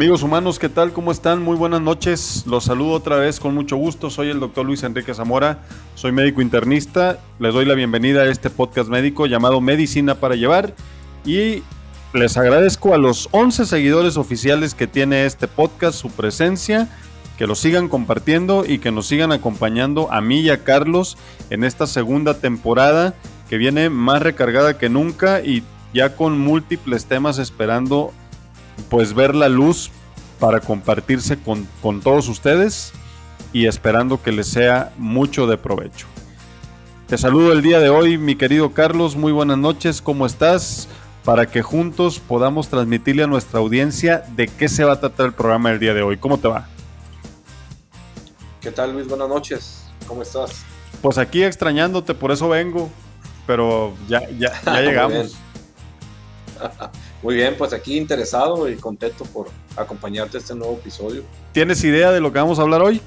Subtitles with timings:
[0.00, 0.94] Amigos humanos, ¿qué tal?
[0.94, 1.42] ¿Cómo están?
[1.42, 2.44] Muy buenas noches.
[2.46, 4.08] Los saludo otra vez con mucho gusto.
[4.08, 5.58] Soy el doctor Luis Enrique Zamora.
[5.94, 7.18] Soy médico internista.
[7.38, 10.74] Les doy la bienvenida a este podcast médico llamado Medicina para Llevar.
[11.26, 11.62] Y
[12.14, 16.88] les agradezco a los 11 seguidores oficiales que tiene este podcast su presencia,
[17.36, 21.18] que lo sigan compartiendo y que nos sigan acompañando a mí y a Carlos
[21.50, 23.12] en esta segunda temporada
[23.50, 28.14] que viene más recargada que nunca y ya con múltiples temas esperando
[28.88, 29.90] pues ver la luz
[30.38, 32.92] para compartirse con, con todos ustedes
[33.52, 36.06] y esperando que les sea mucho de provecho.
[37.06, 40.88] Te saludo el día de hoy, mi querido Carlos, muy buenas noches, ¿cómo estás?
[41.24, 45.32] Para que juntos podamos transmitirle a nuestra audiencia de qué se va a tratar el
[45.32, 46.16] programa del día de hoy.
[46.16, 46.68] ¿Cómo te va?
[48.60, 49.08] ¿Qué tal Luis?
[49.08, 50.64] Buenas noches, ¿cómo estás?
[51.02, 52.88] Pues aquí extrañándote, por eso vengo,
[53.46, 55.34] pero ya, ya, ya llegamos.
[57.22, 61.22] Muy bien, pues aquí interesado y contento por acompañarte a este nuevo episodio.
[61.52, 63.00] ¿Tienes idea de lo que vamos a hablar hoy?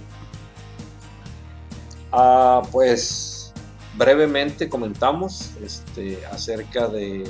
[2.12, 3.52] Ah, pues
[3.98, 7.24] brevemente comentamos este, acerca de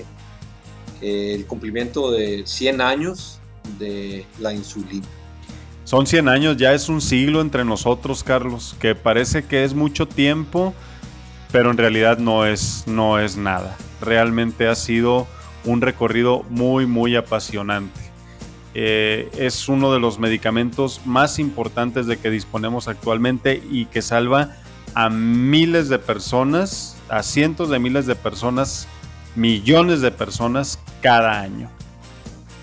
[1.01, 3.39] eh, el cumplimiento de 100 años
[3.79, 5.07] de la insulina.
[5.85, 10.05] Son 100 años, ya es un siglo entre nosotros, Carlos, que parece que es mucho
[10.05, 10.73] tiempo,
[11.51, 13.77] pero en realidad no es, no es nada.
[14.01, 15.27] Realmente ha sido
[15.65, 17.99] un recorrido muy, muy apasionante.
[18.75, 24.55] Eh, es uno de los medicamentos más importantes de que disponemos actualmente y que salva
[24.95, 28.87] a miles de personas, a cientos de miles de personas,
[29.35, 31.69] millones de personas cada año.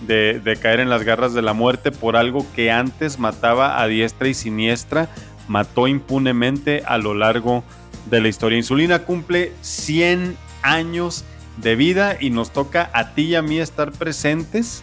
[0.07, 4.29] De, caer en las garras de la muerte por algo que antes mataba a diestra
[4.29, 5.11] y siniestra,
[5.47, 7.63] mató impunemente a lo largo
[8.07, 8.57] de la historia.
[8.57, 11.25] Insulina cumple 100 años
[11.61, 14.83] de vida y nos toca a ti y a mí estar presentes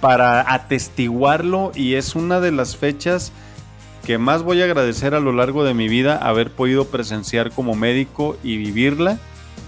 [0.00, 1.72] para atestiguarlo.
[1.74, 3.32] Y es una de las fechas
[4.04, 7.74] que más voy a agradecer a lo largo de mi vida haber podido presenciar como
[7.74, 9.18] médico y vivirla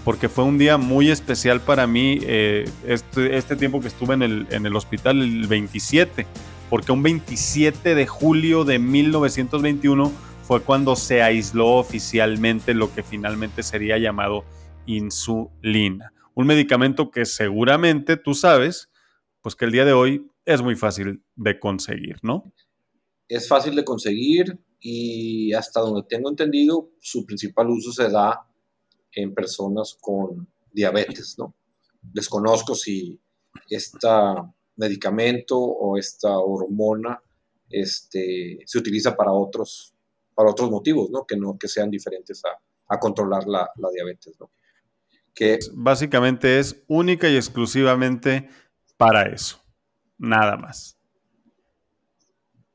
[0.05, 4.23] porque fue un día muy especial para mí eh, este, este, tiempo que estuve en
[4.23, 6.27] el, en el hospital el 27
[6.71, 10.11] porque un 27 de julio de 1921
[10.43, 14.45] fue cuando se aisló oficialmente lo que finalmente sería llamado
[14.87, 16.13] insulina.
[16.35, 18.89] Un medicamento que seguramente tú sabes,
[19.43, 22.53] pues que el día de hoy es muy fácil de conseguir, ¿no?
[23.29, 28.47] Es fácil de conseguir y hasta donde tengo entendido, su principal uso se da
[29.13, 31.55] en personas con diabetes, ¿no?
[32.01, 33.21] Desconozco si
[33.69, 34.09] este
[34.77, 37.23] medicamento o esta hormona
[37.71, 39.95] este, se utiliza para otros,
[40.35, 41.25] para otros motivos, ¿no?
[41.27, 42.59] Que, no, que sean diferentes a,
[42.99, 44.51] controlar la, la diabetes, ¿no?
[45.35, 48.49] Que básicamente es única y exclusivamente
[48.97, 49.61] para eso,
[50.19, 50.99] nada más.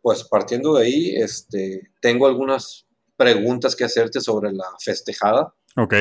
[0.01, 5.53] Pues partiendo de ahí, este, tengo algunas preguntas que hacerte sobre la festejada.
[5.75, 5.93] Ok.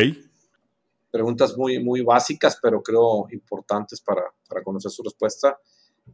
[1.10, 4.22] Preguntas muy, muy básicas, pero creo importantes para,
[4.62, 5.58] conocer su respuesta.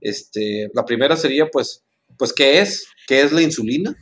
[0.01, 1.85] Este, la primera sería, pues,
[2.17, 2.87] pues, ¿qué es?
[3.07, 3.95] ¿Qué es la insulina?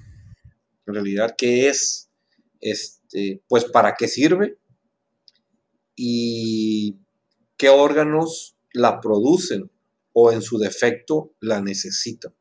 [0.86, 2.10] En realidad, ¿qué es?
[2.60, 4.59] Este, pues, ¿para qué sirve?
[6.02, 6.96] Y
[7.58, 9.70] qué órganos la producen
[10.14, 12.32] o en su defecto la necesitan.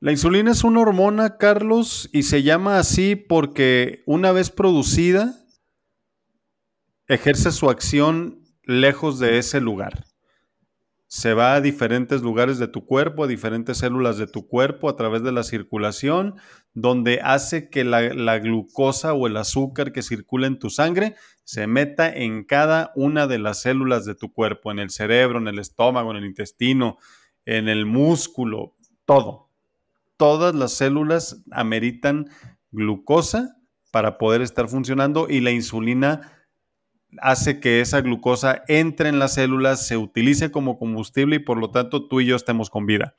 [0.00, 5.46] La insulina es una hormona, Carlos, y se llama así porque una vez producida
[7.06, 10.04] ejerce su acción lejos de ese lugar
[11.08, 14.96] se va a diferentes lugares de tu cuerpo, a diferentes células de tu cuerpo a
[14.96, 16.34] través de la circulación,
[16.76, 22.14] donde hace que la, glucosa o el azúcar que circula en tu sangre se meta
[22.14, 26.10] en cada una de las células de tu cuerpo, en el cerebro, en el estómago,
[26.10, 26.98] en el intestino,
[27.46, 28.74] en el músculo,
[29.06, 29.48] todo.
[30.18, 32.28] Todas las células ameritan
[32.70, 33.56] glucosa
[33.90, 36.30] para poder estar funcionando y la insulina
[37.22, 41.70] hace que esa glucosa entre en las células, se utilice como combustible y por lo
[41.70, 43.14] tanto tú y yo estemos con vida.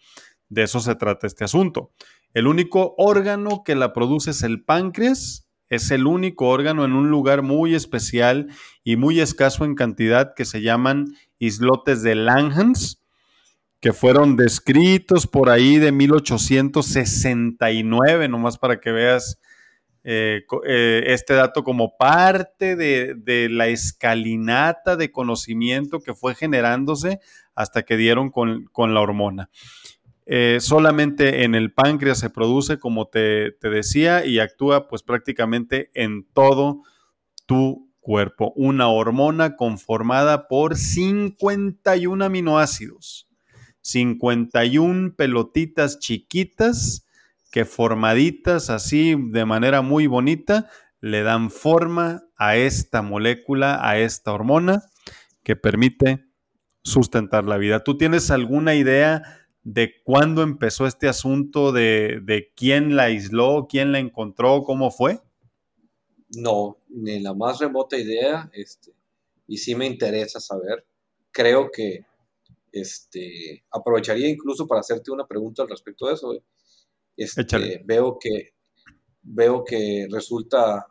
[0.47, 1.91] De eso se trata este asunto.
[2.33, 5.43] El único órgano que la produce es el páncreas.
[5.69, 8.47] Es el único órgano en un lugar muy especial
[8.83, 13.03] y muy escaso en cantidad que se llaman islotes de Langhans,
[13.81, 19.39] que fueron descritos por ahí de 1869, nomás para que veas
[20.09, 27.19] eh, eh, este dato como parte de, la escalinata de conocimiento que fue generándose
[27.55, 29.49] hasta que dieron con, la hormona.
[30.29, 35.89] Eh, solamente en el páncreas se produce, como te, te, decía, y actúa pues prácticamente
[35.93, 36.83] en todo
[37.45, 38.51] tu cuerpo.
[38.57, 43.29] Una hormona conformada por 51 aminoácidos.
[43.81, 47.07] 51 pelotitas chiquitas
[47.49, 50.69] que formaditas así de manera muy bonita
[50.99, 54.83] le dan forma a esta molécula, a esta hormona
[55.43, 56.25] que permite
[56.83, 57.83] sustentar la vida.
[57.83, 63.99] ¿Tú tienes alguna idea de cuándo empezó este asunto, de, quién la aisló, quién la
[63.99, 65.19] encontró, cómo fue?
[66.37, 68.93] No, ni la más remota idea, este,
[69.45, 70.85] y sí me interesa saber.
[71.31, 72.05] Creo que
[72.71, 76.41] este, aprovecharía incluso para hacerte una pregunta al respecto de eso.
[77.17, 78.53] Este, veo que
[79.21, 80.87] veo que resulta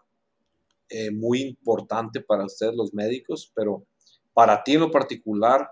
[0.90, 3.87] eh, muy importante para ustedes los médicos, pero
[4.34, 5.67] para ti en lo particular,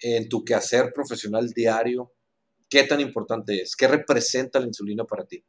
[0.00, 2.10] en tu quehacer profesional diario,
[2.68, 3.76] ¿qué tan importante es?
[3.76, 5.44] ¿Qué representa la insulina para ti?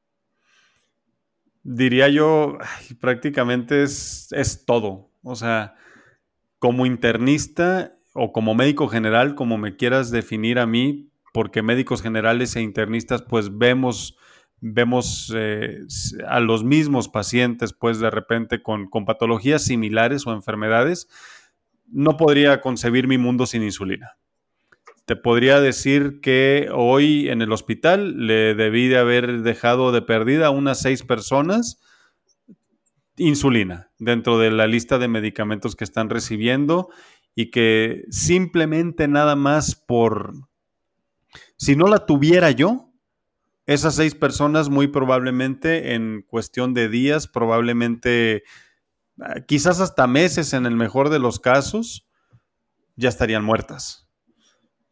[1.63, 2.57] Diría yo,
[2.99, 5.11] prácticamente es, es todo.
[5.21, 5.75] O sea,
[6.59, 12.55] como internista o como médico general, como me quieras definir a mí, porque médicos generales
[12.55, 14.17] e internistas pues vemos,
[14.61, 15.79] vemos eh,
[16.27, 21.07] a los mismos pacientes pues de repente con, con patologías similares o enfermedades,
[21.87, 24.17] no podría concebir mi mundo sin insulina.
[25.09, 30.45] Te podría decir que hoy en el hospital le debí de haber dejado de perdida
[30.45, 31.81] a unas seis personas
[33.17, 36.89] insulina dentro de la lista de medicamentos que están recibiendo
[37.33, 40.47] y que simplemente nada más por,
[41.57, 42.93] si no la tuviera yo,
[43.65, 48.43] esas seis personas muy probablemente en cuestión de días, probablemente
[49.19, 52.07] ah, quizás hasta meses en el mejor de los casos,
[52.95, 54.05] ya estarían muertas.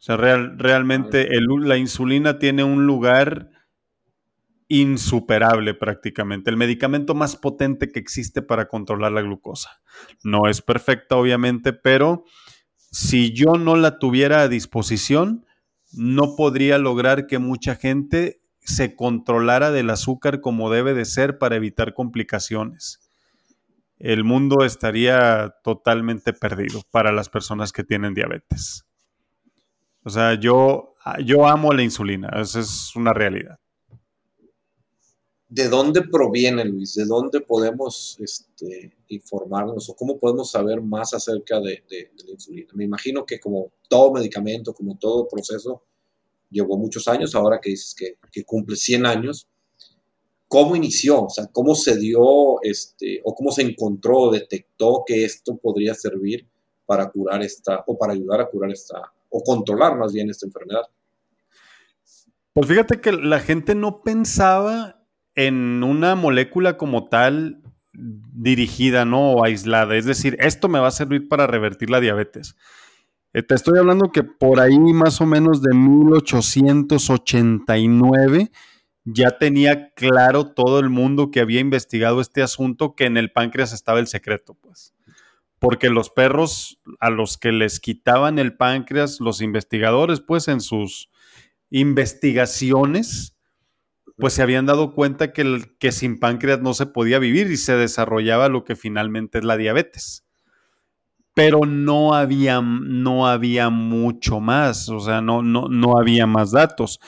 [0.08, 3.50] Realmente la insulina tiene un lugar
[4.70, 9.82] insuperable prácticamente, el medicamento más potente que existe para controlar la glucosa.
[10.24, 12.26] No es perfecta, obviamente, pero
[12.92, 15.46] si yo no la tuviera a disposición,
[15.94, 21.56] no podría lograr que mucha gente se controlara del azúcar como debe de ser para
[21.56, 23.10] evitar complicaciones.
[23.98, 28.87] El mundo estaría totalmente perdido para las personas que tienen diabetes.
[30.08, 30.96] O sea, yo,
[31.26, 33.60] yo amo la insulina, esa es una realidad.
[35.50, 36.96] ¿De dónde proviene, Luis?
[36.96, 41.84] ¿De dónde podemos este, informarnos o cómo podemos saber más acerca de,
[42.26, 42.70] la insulina?
[42.74, 45.84] Me imagino que como todo medicamento, como todo proceso,
[46.50, 49.46] llevó muchos años, ahora que dices que, cumple 100 años,
[50.48, 51.26] ¿cómo inició?
[51.26, 56.48] O sea, ¿cómo se dio este, o cómo se encontró, detectó que esto podría servir
[56.86, 60.82] para curar esta, o para ayudar a curar esta o controlar más bien esta enfermedad.
[62.54, 65.06] Pues fíjate que la gente no pensaba
[65.36, 67.62] en una molécula como tal
[67.94, 69.34] dirigida, ¿no?
[69.34, 69.96] O aislada.
[69.96, 72.56] Es decir, esto me va a servir para revertir la diabetes.
[73.34, 78.50] Eh, te estoy hablando que por ahí más o menos de 1889
[79.04, 83.72] ya tenía claro todo el mundo que había investigado este asunto que en el páncreas
[83.72, 84.97] estaba el secreto, pues
[85.60, 91.10] porque los perros a los que les quitaban el páncreas, los investigadores, pues en sus
[91.70, 93.36] investigaciones,
[94.18, 97.76] pues se habían dado cuenta que, que sin páncreas no se podía vivir y se
[97.76, 100.26] desarrollaba lo que finalmente es la diabetes.
[101.34, 107.00] Pero no había, no había mucho más, o sea, no, no, no había más datos.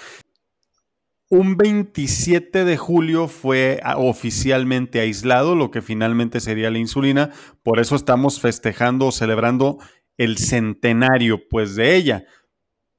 [1.32, 7.30] Un 27 de julio fue ah, oficialmente aislado, lo que finalmente sería la insulina.
[7.62, 9.78] Por eso estamos festejando o celebrando
[10.18, 12.26] el centenario, pues, de ella.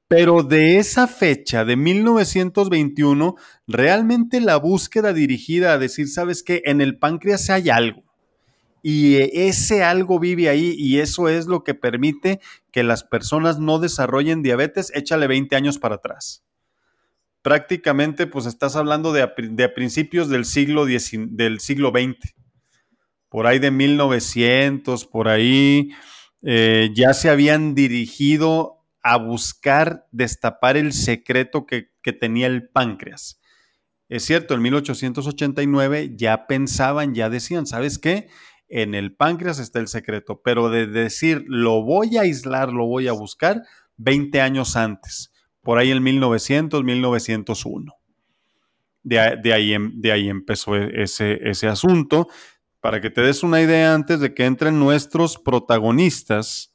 [0.07, 3.35] Pero de esa fecha, de 1921,
[3.67, 6.61] realmente la búsqueda dirigida a decir, ¿sabes qué?
[6.63, 8.03] En el páncreas hay algo.
[8.81, 12.39] Y ese algo vive ahí y eso es lo que permite
[12.71, 14.89] que las personas no desarrollen diabetes.
[14.95, 16.45] Échale 20 años para atrás
[17.41, 19.27] prácticamente pues estás hablando de,
[19.69, 22.35] principios del siglo, del siglo XX,
[23.29, 25.91] por ahí de 1900, por ahí
[26.43, 33.39] eh, ya se habían dirigido a buscar destapar el secreto que, que tenía el páncreas.
[34.09, 38.27] Es cierto, en 1889 ya pensaban, ya decían, ¿sabes qué?
[38.67, 43.07] En el páncreas está el secreto, pero de decir, lo voy a aislar, lo voy
[43.07, 43.63] a buscar,
[43.97, 45.30] 20 años antes
[45.61, 47.93] por ahí en 1900, 1901.
[49.03, 49.19] De,
[49.53, 52.27] ahí, em, de ahí empezó e, ese, ese asunto.
[52.79, 56.71] Para que te des una idea, antes de que entren nuestros protagonistas,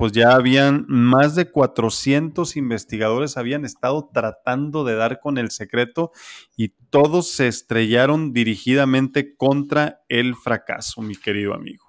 [0.00, 6.10] pues ya habían más de 400 investigadores habían estado tratando de dar con el secreto
[6.56, 11.84] y todos se estrellaron dirigidamente contra el fracaso, mi querido amigo.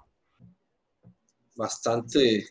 [1.56, 2.50] Bastante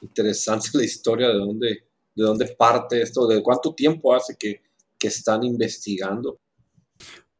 [0.00, 4.62] interesante la historia de dónde de dónde parte esto, de cuánto tiempo hace que,
[4.98, 6.38] que están investigando.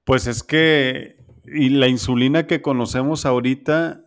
[0.04, 4.04] Pues es que y la insulina que conocemos ahorita,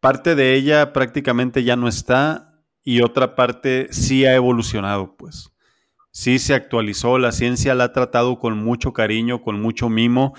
[0.00, 5.50] parte de ella prácticamente ya no está y otra parte sí ha evolucionado, pues.
[6.10, 10.34] Sí se actualizó, la ciencia la ha tratado con mucho cariño, con mucho mimo,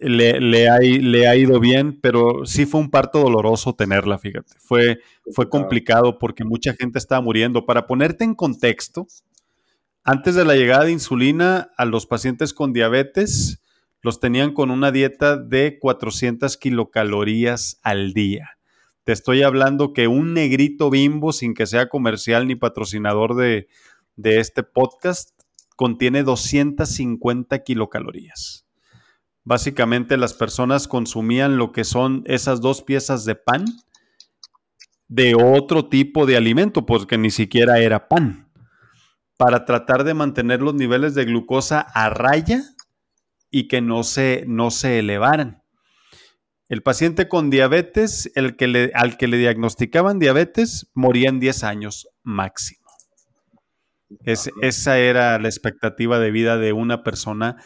[0.00, 4.54] le, le, ha, le ha ido bien, pero sí fue un parto doloroso tenerla, fíjate.
[4.58, 4.98] Fue,
[5.32, 7.66] fue complicado porque mucha gente estaba muriendo.
[7.66, 9.06] Para ponerte en contexto,
[10.02, 13.62] antes de la llegada de insulina a los pacientes con diabetes,
[14.02, 18.56] los tenían con una dieta de 400 kilocalorías al día.
[19.04, 23.66] Te estoy hablando que un negrito bimbo, sin que sea comercial ni patrocinador de,
[24.16, 25.30] este podcast,
[25.76, 28.66] contiene 250 kilocalorías.
[29.44, 33.64] Básicamente las personas consumían lo que son esas dos piezas de pan
[35.08, 38.48] de otro tipo de alimento, porque ni siquiera era pan,
[39.36, 42.62] para tratar de mantener los niveles de glucosa a raya
[43.50, 45.64] y que no se, no se elevaran.
[46.68, 51.64] El paciente con diabetes, el que le, al que le diagnosticaban diabetes, moría en 10
[51.64, 52.88] años máximo.
[54.24, 57.56] esa era la expectativa de vida de una persona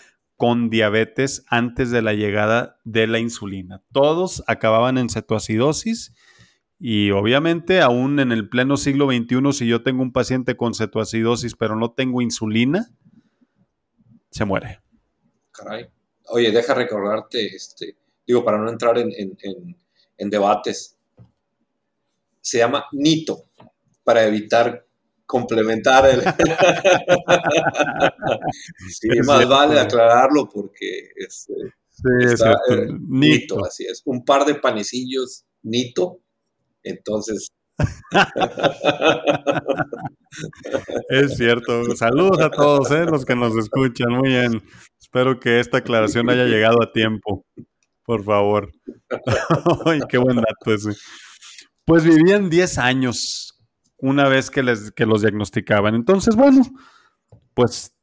[0.45, 3.83] con diabetes antes de la llegada de la insulina.
[3.93, 6.13] Todos acababan en cetoacidosis
[6.79, 11.55] y obviamente aún en el pleno siglo XXI, si yo tengo un paciente con cetoacidosis
[11.55, 12.91] pero no tengo insulina,
[14.31, 14.85] se muere
[15.51, 15.87] caray.
[16.29, 17.97] Oye, deja recordarte, este,
[18.27, 20.99] digo, para no entrar en, debates,
[22.43, 23.47] se llama NITO,
[24.03, 24.87] para evitar
[25.27, 26.21] complementar el...
[28.91, 31.55] sí, más vale aclararlo porque este,
[31.89, 32.05] sí,
[33.09, 34.03] Nito, así es.
[34.05, 36.21] Un par de panecillos Nito,
[36.83, 37.49] entonces...
[41.09, 41.97] es cierto.
[41.97, 43.05] Saludos a todos ¿eh?
[43.05, 44.13] los que nos escuchan.
[44.13, 44.63] Muy bien.
[45.01, 47.45] Espero que esta aclaración haya llegado a tiempo,
[48.05, 48.71] por favor.
[49.87, 50.91] Ay, qué buen dato ese.
[51.85, 53.54] Pues vivían 10 años
[54.05, 55.95] una vez que, les, que los diagnosticaban.
[55.95, 56.63] Entonces, bueno,
[57.55, 57.97] pues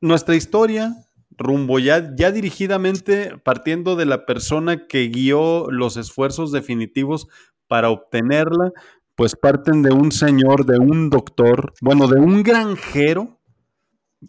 [0.00, 0.94] nuestra historia
[1.36, 7.28] rumbo ya, ya dirigidamente partiendo de la persona que guió los esfuerzos definitivos
[7.68, 8.72] para obtenerla,
[9.14, 13.38] pues parten de un señor, de un doctor, bueno, de un granjero,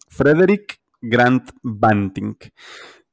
[0.09, 2.35] Frederick Grant Banting.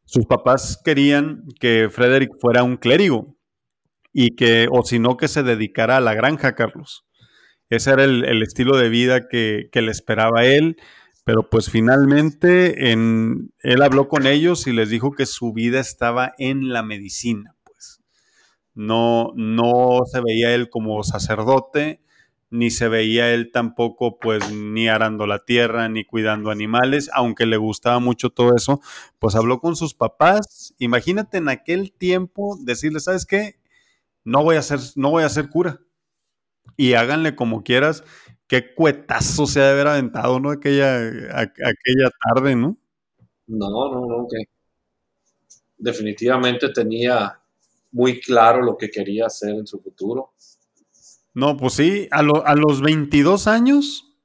[0.05, 3.37] Sus papás querían que Frederick fuera un clérigo
[4.12, 7.06] y que, o si no, que se dedicara a la granja, Carlos.
[7.71, 10.77] Ese era el, estilo de vida que, le esperaba a él,
[11.25, 16.73] pero pues finalmente él habló con ellos y les dijo que su vida estaba en
[16.73, 18.01] la medicina, pues.
[18.75, 22.01] No, no se veía él como sacerdote,
[22.51, 27.57] ni se veía él tampoco pues ni arando la tierra, ni cuidando animales, aunque le
[27.57, 28.81] gustaba mucho todo eso,
[29.19, 30.75] pues habló con sus papás.
[30.79, 33.59] Imagínate en aquel tiempo decirle, ¿sabes qué?
[34.25, 35.81] No voy a ser, no voy a ser cura.
[36.77, 38.05] Y háganle como quieras.
[38.47, 40.51] Qué cuetazo se ha de haber aventado, ¿no?
[40.51, 41.09] Aquella,
[41.41, 42.77] aquella tarde, ¿no?
[43.47, 44.45] No, no, no, que
[45.79, 47.39] definitivamente tenía
[47.93, 50.33] muy claro lo que quería hacer en su futuro
[51.37, 54.17] no, pues sí, a, los 22 años,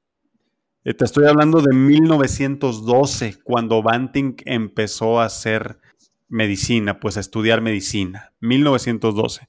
[0.82, 5.78] eh, te estoy hablando de 1912, cuando Banting empezó a hacer
[6.30, 9.46] medicina, pues a estudiar medicina, 1912.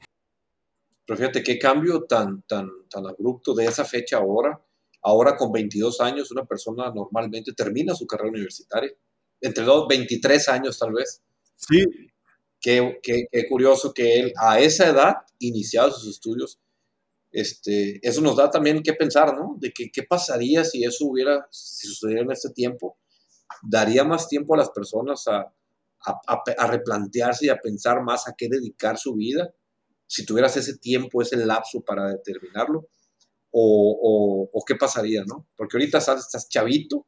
[1.06, 4.60] Pero fíjate qué cambio tan, tan, tan abrupto de esa fecha ahora.
[5.02, 8.92] Ahora con 22 años una persona normalmente termina su carrera universitaria.
[9.42, 11.22] Entre los 23 años tal vez.
[11.56, 11.84] Sí.
[12.60, 16.62] Qué, qué, qué curioso que él a esa edad, iniciado sus estudios,
[17.34, 19.58] este, eso nos da también que pensar, ¿no?
[19.60, 23.00] De que, qué pasaría si eso hubiera, si sucediera en este tiempo.
[23.64, 25.52] Daría más tiempo a las personas a,
[26.06, 29.52] a, replantearse y a pensar más a qué dedicar su vida,
[30.14, 32.88] si tuvieras ese tiempo, ese lapso para determinarlo,
[33.52, 35.48] o, qué pasaría, ¿no?
[35.56, 37.08] Porque ahorita estás, estás chavito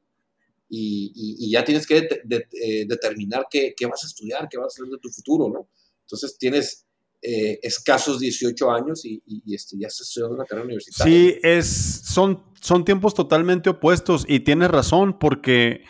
[0.67, 4.85] y, y, ya tienes que eh, determinar qué, vas a estudiar, qué vas a hacer
[4.91, 5.69] de tu futuro, ¿no?
[6.01, 6.87] Entonces tienes
[7.21, 9.21] eh, escasos 18 años y,
[9.53, 11.13] este, ya está estudiando una carrera universitaria.
[11.13, 15.83] Sí, es, son, son tiempos totalmente opuestos y tienes razón porque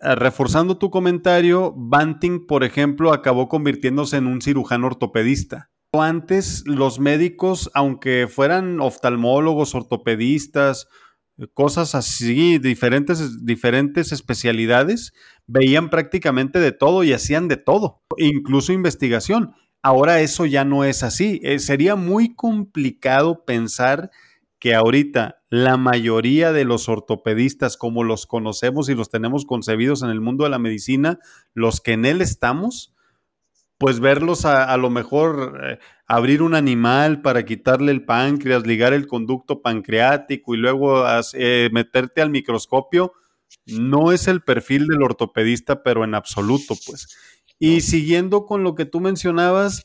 [0.00, 5.70] eh, reforzando tu comentario, Banting, por ejemplo, acabó convirtiéndose en un cirujano ortopedista.
[5.92, 10.88] Antes los médicos, aunque fueran oftalmólogos, ortopedistas,
[11.54, 15.12] cosas así, diferentes, diferentes especialidades,
[15.46, 19.54] veían prácticamente de todo y hacían de todo, incluso investigación.
[19.82, 21.40] Ahora eso ya no es así.
[21.44, 24.10] Eh, sería muy complicado pensar
[24.58, 30.10] que ahorita la mayoría de los ortopedistas, como los conocemos y los tenemos concebidos en
[30.10, 31.18] el mundo de la medicina,
[31.54, 32.95] los que en él estamos,
[33.78, 39.06] pues verlos a, lo mejor eh, abrir un animal para quitarle el páncreas, ligar el
[39.06, 41.04] conducto pancreático y luego
[41.34, 43.12] eh, meterte al microscopio,
[43.66, 47.16] no es el perfil del ortopedista, pero en absoluto, pues.
[47.58, 49.82] Y siguiendo con lo que tú mencionabas,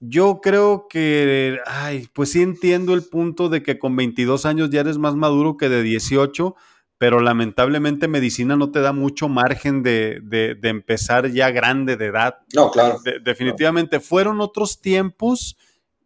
[0.00, 4.80] yo creo que, ay, pues sí entiendo el punto de que con 22 años ya
[4.80, 6.54] eres más maduro que de 18,
[6.98, 10.22] pero lamentablemente medicina no te da mucho margen de,
[10.62, 12.38] empezar ya grande de edad.
[12.54, 13.00] No, claro.
[13.22, 15.56] definitivamente fueron otros tiempos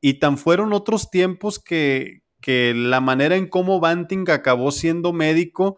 [0.00, 5.76] y tan fueron otros tiempos que, que la manera en cómo Banting acabó siendo médico,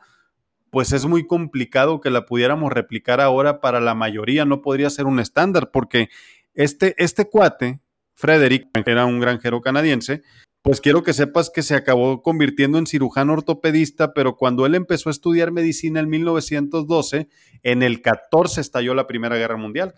[0.71, 5.07] pues es muy complicado que la pudiéramos replicar ahora para la mayoría, no podría ser
[5.07, 6.09] un estándar, porque
[6.55, 7.81] este, este cuate,
[8.15, 10.23] Frederick, era un granjero canadiense,
[10.63, 15.09] pues quiero que sepas que se acabó convirtiendo en cirujano ortopedista, pero cuando él empezó
[15.09, 17.29] a estudiar medicina en 1912,
[17.63, 19.95] en el 14 estalló la Primera Guerra Mundial.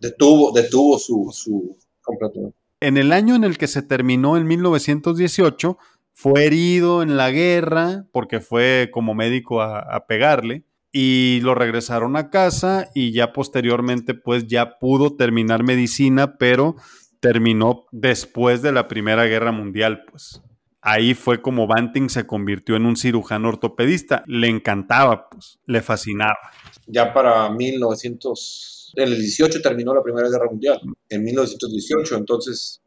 [0.00, 1.76] Detuvo, detuvo su, su
[2.80, 5.76] En el año en el que se terminó, en 1918,
[6.12, 12.16] fue herido en la guerra porque fue como médico a, a pegarle y lo regresaron
[12.16, 16.76] a casa y ya posteriormente pues ya pudo terminar medicina, pero
[17.20, 20.42] terminó después de la Primera Guerra Mundial, pues.
[20.82, 24.24] Ahí fue como Banting se convirtió en un cirujano ortopedista.
[24.26, 26.38] Le encantaba, pues, le fascinaba.
[26.86, 32.82] Ya para 1900, en el 18 terminó la Primera Guerra Mundial, en 1918, entonces,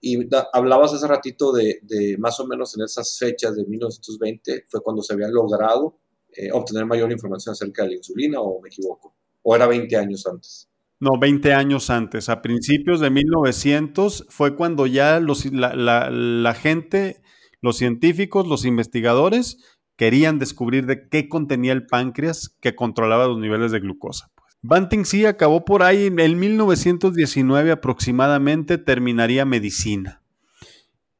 [0.00, 0.18] y
[0.52, 1.80] hablabas hace ratito de,
[2.18, 5.98] más o menos en esas fechas de 1920, fue cuando se había logrado
[6.34, 10.26] eh, obtener mayor información acerca de la insulina, o me equivoco, o era 20 años
[10.26, 10.68] antes.
[11.02, 17.20] No, 20 años antes, a principios de 1900 fue cuando ya los, la, gente,
[17.60, 23.72] los científicos, los investigadores querían descubrir de qué contenía el páncreas que controlaba los niveles
[23.72, 24.30] de glucosa.
[24.36, 24.56] Pues.
[24.62, 30.22] Banting sí acabó por ahí, en 1919 aproximadamente terminaría medicina.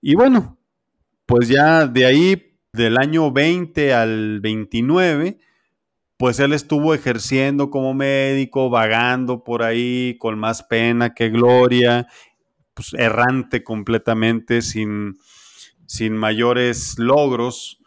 [0.00, 0.60] Y bueno,
[1.26, 5.40] pues ya de ahí, del año 20 al 29,
[6.22, 12.06] pues él estuvo ejerciendo como médico, vagando por ahí con más pena que gloria,
[12.74, 15.18] pues errante completamente, sin,
[15.86, 17.80] sin mayores logros.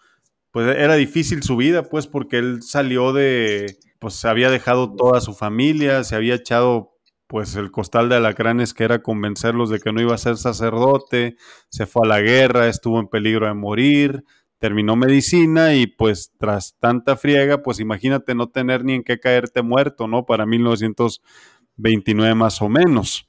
[0.52, 5.34] Pues era difícil su vida, pues porque él salió de, pues había dejado toda su
[5.34, 6.92] familia, se había echado
[7.28, 11.38] pues el costal de alacranes que era convencerlos de que no iba a ser sacerdote,
[11.70, 14.26] se fue a la guerra, estuvo en peligro de morir,
[14.66, 19.62] terminó medicina y pues tras tanta friega, pues imagínate no tener ni en qué caerte
[19.62, 20.26] muerto, ¿no?
[20.26, 23.28] Para 1929 más o menos.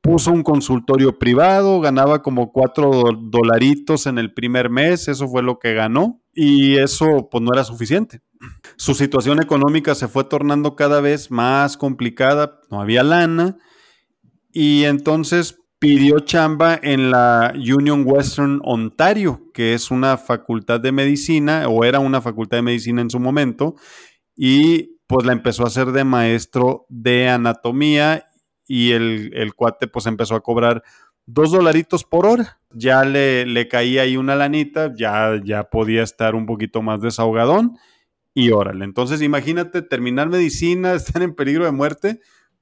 [0.00, 5.58] Puso un consultorio privado, ganaba como cuatro dolaritos en el primer mes, eso fue lo
[5.58, 8.22] que ganó y eso pues no era suficiente.
[8.76, 13.58] Su situación económica se fue tornando cada vez más complicada, no había lana
[14.50, 21.66] y entonces pidió chamba en la Union Western Ontario, que es una facultad de medicina,
[21.68, 23.74] o era una facultad de medicina en su momento,
[24.36, 28.26] y pues la empezó a hacer de maestro de anatomía
[28.68, 30.84] y el, cuate pues empezó a cobrar
[31.26, 32.60] dos dolaritos por hora.
[32.70, 37.76] Ya le, le caía ahí una lanita, ya, ya podía estar un poquito más desahogadón
[38.34, 38.84] y órale.
[38.84, 42.20] Entonces imagínate terminar medicina, estar en peligro de muerte,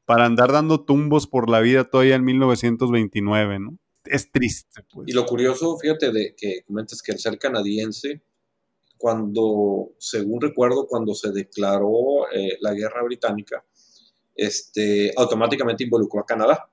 [0.09, 3.79] para andar dando tumbos por la vida todavía en 1929, ¿no?
[4.07, 5.07] Es triste, pues.
[5.07, 8.23] Y lo curioso, fíjate, de que comentas que el ser canadiense,
[8.97, 13.63] cuando, según recuerdo, cuando se declaró eh, la guerra británica,
[14.35, 16.71] este, automáticamente involucró a Canadá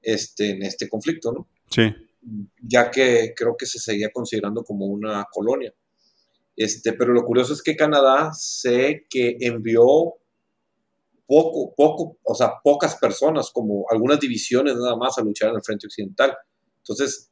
[0.00, 1.46] este, en este conflicto, ¿no?
[1.68, 1.94] Sí.
[2.62, 5.74] Ya que creo que se seguía considerando como una colonia.
[6.56, 10.14] Este, pero lo curioso es que Canadá sé que envió
[11.26, 15.62] poco, poco, o sea, pocas personas, como algunas divisiones nada más a luchar en el
[15.62, 16.36] frente occidental.
[16.78, 17.30] Entonces,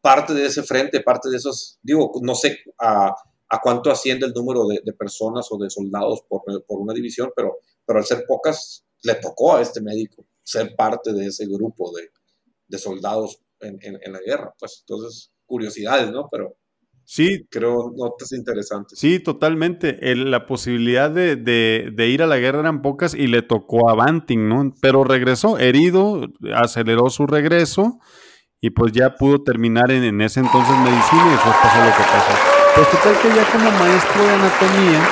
[0.00, 3.14] parte de ese frente, parte de esos, digo, no sé a,
[3.48, 7.30] a cuánto asciende el número de, de, personas o de soldados por, por, una división,
[7.34, 11.92] pero, pero al ser pocas, le tocó a este médico ser parte de ese grupo
[11.96, 12.10] de,
[12.66, 14.54] de soldados en, en, en, la guerra.
[14.58, 16.28] Pues entonces, curiosidades, ¿no?
[16.30, 16.56] Pero,
[17.04, 17.46] Sí.
[17.50, 18.98] Creo notas interesantes.
[18.98, 19.98] Sí, totalmente.
[20.14, 24.72] la posibilidad de, ir a la guerra eran pocas y le tocó a Banting, ¿no?
[24.80, 27.98] Pero regresó herido, aceleró su regreso
[28.60, 32.32] y pues ya pudo terminar en, ese entonces medicina y después pasó lo que pasó.
[32.76, 35.08] Pues total que ya como maestro de anatomía,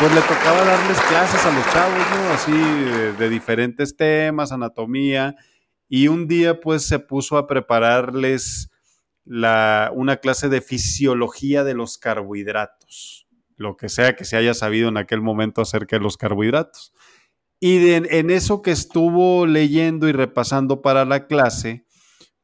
[0.00, 2.32] pues le tocaba darles clases a los chavos, ¿no?
[2.34, 5.36] Así de diferentes temas, anatomía.
[5.88, 8.71] Y un día pues se puso a prepararles
[9.24, 14.88] la, una clase de fisiología de los carbohidratos, lo que sea que se haya sabido
[14.88, 16.92] en aquel momento acerca de los carbohidratos.
[17.60, 21.86] Y en eso que estuvo leyendo y repasando para la clase,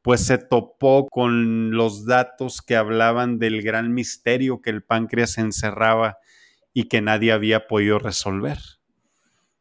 [0.01, 6.17] pues se topó con los datos que hablaban del gran misterio que el páncreas encerraba
[6.73, 8.57] y que nadie había podido resolver.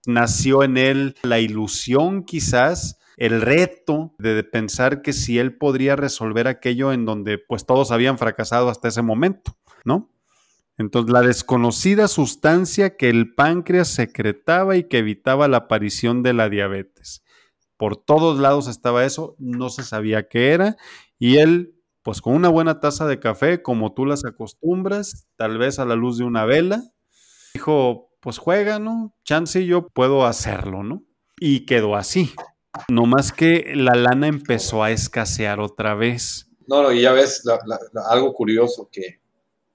[0.07, 6.47] Nació en él la ilusión quizás, el reto de pensar que si él podría resolver
[6.47, 10.13] aquello en donde pues todos habían fracasado hasta ese momento, ¿no?
[10.77, 16.49] Entonces, la desconocida sustancia que el páncreas secretaba y que evitaba la aparición de la
[16.49, 17.25] diabetes.
[17.77, 20.77] Por todos lados estaba eso, no se sabía qué era,
[21.19, 25.81] y él, pues con una buena taza de café, como tú las acostumbras, tal vez
[25.81, 26.85] a la luz de una vela,
[27.55, 29.13] dijo, pues juega, ¿no?
[29.25, 31.03] Chance yo puedo hacerlo, ¿no?
[31.41, 32.33] Y quedó así.
[32.89, 36.49] No más que la lana empezó a escasear otra vez.
[36.67, 37.43] No, no, y ya ves
[38.11, 39.21] algo curioso que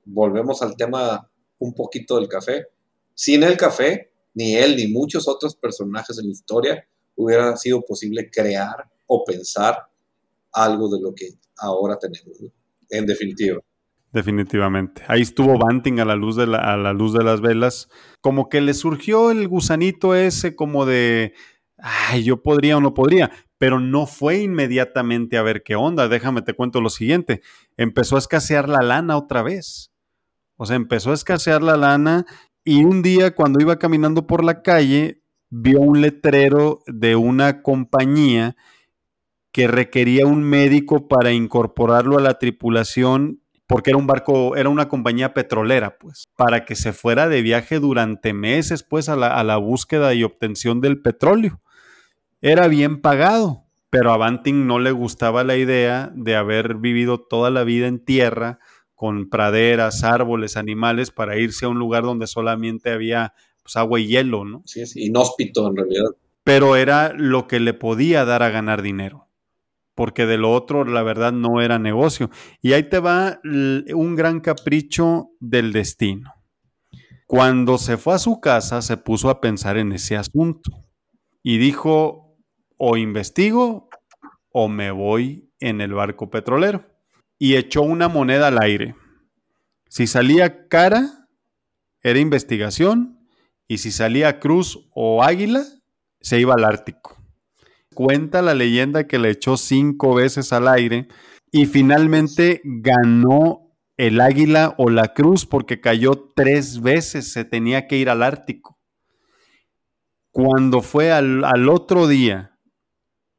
[0.06, 2.68] volvemos al tema un poquito del café.
[3.16, 8.30] Sin el café, ni él ni muchos otros personajes en la historia hubiera sido posible
[8.32, 9.88] crear o pensar
[10.52, 12.38] algo de lo que ahora tenemos,
[12.89, 13.60] en definitiva.
[14.12, 15.02] Definitivamente.
[15.08, 17.89] Ahí estuvo Banting a la luz de a la luz de las velas.
[18.22, 21.34] Como que le surgió el gusanito ese como de,
[21.84, 26.08] ay, yo podría o no podría, pero no fue inmediatamente a ver qué onda.
[26.08, 27.41] Déjame te cuento lo siguiente.
[27.76, 29.91] Empezó a escasear la lana otra vez.
[30.56, 32.26] O sea, empezó a escasear la lana
[32.63, 38.56] y un día cuando iba caminando por la calle vio un letrero de una compañía
[39.52, 44.88] que requería un médico para incorporarlo a la tripulación porque era un barco, era una
[44.88, 49.43] compañía petrolera, pues, para que se fuera de viaje durante meses, pues, a la, a
[49.43, 51.62] la búsqueda y obtención del petróleo.
[52.45, 57.49] Era bien pagado, pero a Banting no le gustaba la idea de haber vivido toda
[57.49, 58.60] la vida en tierra,
[58.95, 64.08] con praderas, árboles, animales, para irse a un lugar donde solamente había pues, agua y
[64.08, 64.62] hielo, ¿no?
[64.65, 66.10] Sí, es inhóspito en realidad.
[66.43, 69.29] Pero era lo que le podía dar a ganar dinero,
[69.95, 72.29] porque de lo otro, la verdad, no era negocio.
[72.62, 76.34] Y ahí te va un gran capricho del destino.
[77.25, 80.84] Cuando se fue a su casa, se puso a pensar en ese asunto
[81.41, 82.23] y dijo,
[82.86, 83.88] o investigo
[84.52, 86.86] o me voy en el barco petrolero
[87.39, 88.93] y echó una moneda al aire.
[89.88, 91.30] Si salía cara,
[92.02, 93.26] era investigación,
[93.69, 95.63] y si salía cruz o águila,
[96.19, 97.15] se iba al Ártico.
[97.93, 101.08] Cuenta la leyenda que le echó cinco veces al aire
[101.54, 107.96] y finalmente ganó el águila o la cruz porque cayó tres veces, se tenía que
[107.96, 108.78] ir al Ártico.
[110.32, 112.53] Cuando fue al, al otro día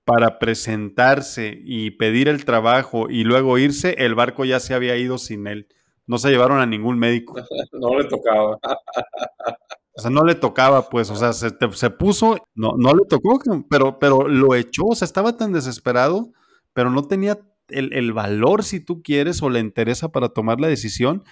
[0.04, 5.18] para presentarse y pedir el trabajo y luego irse, el barco ya se había ido
[5.18, 5.68] sin él.
[6.06, 7.34] No se llevaron a ningún médico.
[7.72, 8.58] no le tocaba.
[9.96, 13.40] O sea, no le tocaba, pues, o sea, se, se, puso, no, no le tocó,
[13.70, 16.32] pero, pero lo echó, o sea, estaba tan desesperado,
[16.72, 17.38] pero no tenía
[17.68, 21.22] el, el valor, si tú quieres, o le interesa para tomar la decisión,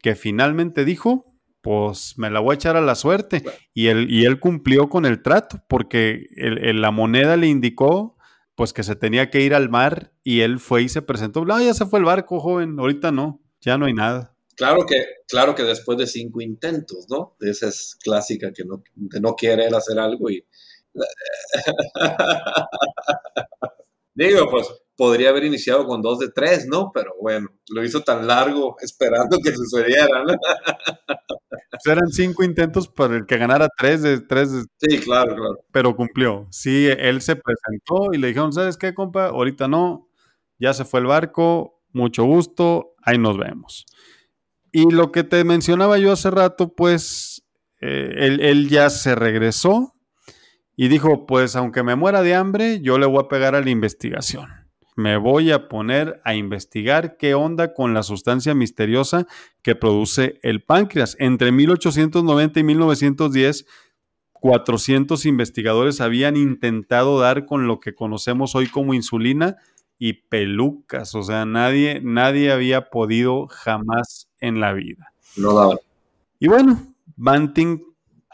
[0.00, 1.36] que finalmente dijo,
[1.66, 3.42] pues me la voy a echar a la suerte.
[3.74, 8.15] Y él, y él cumplió con el trato, porque el, la moneda le indicó
[8.56, 11.44] pues que se tenía que ir al mar y él fue y se presentó.
[11.44, 14.34] No, ya se fue el barco, joven, ahorita no, ya no hay nada.
[14.56, 17.36] Claro que, claro que después de cinco intentos, ¿no?
[17.40, 18.82] Esa es clásica que no,
[19.20, 20.42] no quiere él hacer algo y...
[24.14, 24.66] Digo, pues
[24.96, 26.90] podría haber iniciado con dos de tres, ¿no?
[26.94, 30.34] Pero bueno, lo hizo tan largo esperando que sucediera, ¿no?
[31.84, 34.50] Eran cinco intentos para el que ganara tres de tres.
[34.78, 35.58] sí, claro, claro.
[35.72, 36.46] Pero cumplió.
[36.50, 39.26] Sí, él se presentó y le dijeron, ¿sabes qué, compa?
[39.26, 40.08] Ahorita no,
[40.58, 43.86] ya se fue el barco, mucho gusto, ahí nos vemos.
[44.72, 47.42] Y lo que te mencionaba yo hace rato, pues
[47.80, 49.94] eh, él, él ya se regresó
[50.76, 53.70] y dijo, pues aunque me muera de hambre, yo le voy a pegar a la
[53.70, 54.65] investigación
[54.96, 59.26] me voy a poner a investigar qué onda con la sustancia misteriosa
[59.62, 61.16] que produce el páncreas.
[61.18, 63.66] Entre 1890 y 1910,
[64.32, 69.56] 400 investigadores habían intentado dar con lo que conocemos hoy como insulina
[69.98, 71.14] y pelucas.
[71.14, 75.12] O sea, nadie, nadie había podido jamás en la vida.
[75.36, 75.78] No
[76.40, 76.80] Y bueno,
[77.16, 77.82] Banting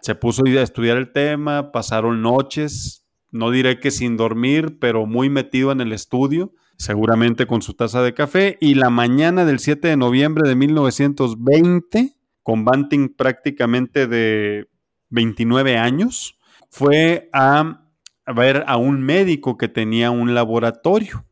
[0.00, 3.01] se puso a estudiar el tema, pasaron noches,
[3.32, 8.02] no diré que sin dormir, pero muy metido en el estudio, seguramente con su taza
[8.02, 14.68] de café, y la mañana del 7 de noviembre de 1920, con Banting prácticamente de
[15.08, 16.38] 29 años,
[16.70, 17.88] fue a
[18.34, 21.24] ver a un médico que tenía un laboratorio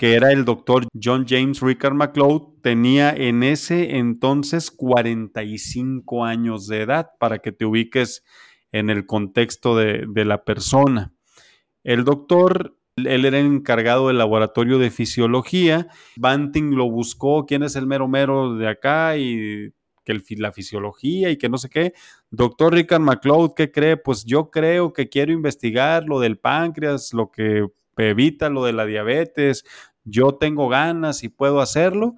[0.00, 6.80] que era el doctor John James Rickard McLeod, tenía en ese entonces 45 años de
[6.80, 8.24] edad, para que te ubiques
[8.72, 11.12] en el contexto de la persona.
[11.84, 15.88] El doctor él era encargado del laboratorio de fisiología.
[16.16, 19.72] Banting lo buscó, quién es el mero mero de acá y
[20.04, 21.92] que la fisiología y que no sé qué.
[22.30, 23.96] Doctor Richard McLeod, ¿qué cree?
[23.96, 27.66] Pues yo creo que quiero investigar lo del páncreas, lo que
[27.96, 29.64] evita lo de la diabetes.
[30.04, 32.14] Yo tengo ganas y puedo hacerlo.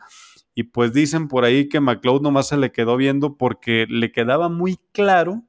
[0.55, 4.49] Y pues dicen por ahí que McLeod nomás se le quedó viendo porque le quedaba
[4.49, 5.43] muy claro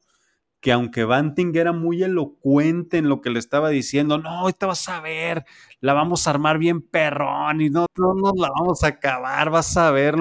[0.64, 4.88] que aunque Banting era muy elocuente en lo que le estaba diciendo, no, ahorita vas
[4.88, 5.44] a ver,
[5.82, 9.76] la vamos a armar bien perrón y no, no nos la vamos a acabar, vas
[9.76, 10.16] a ver.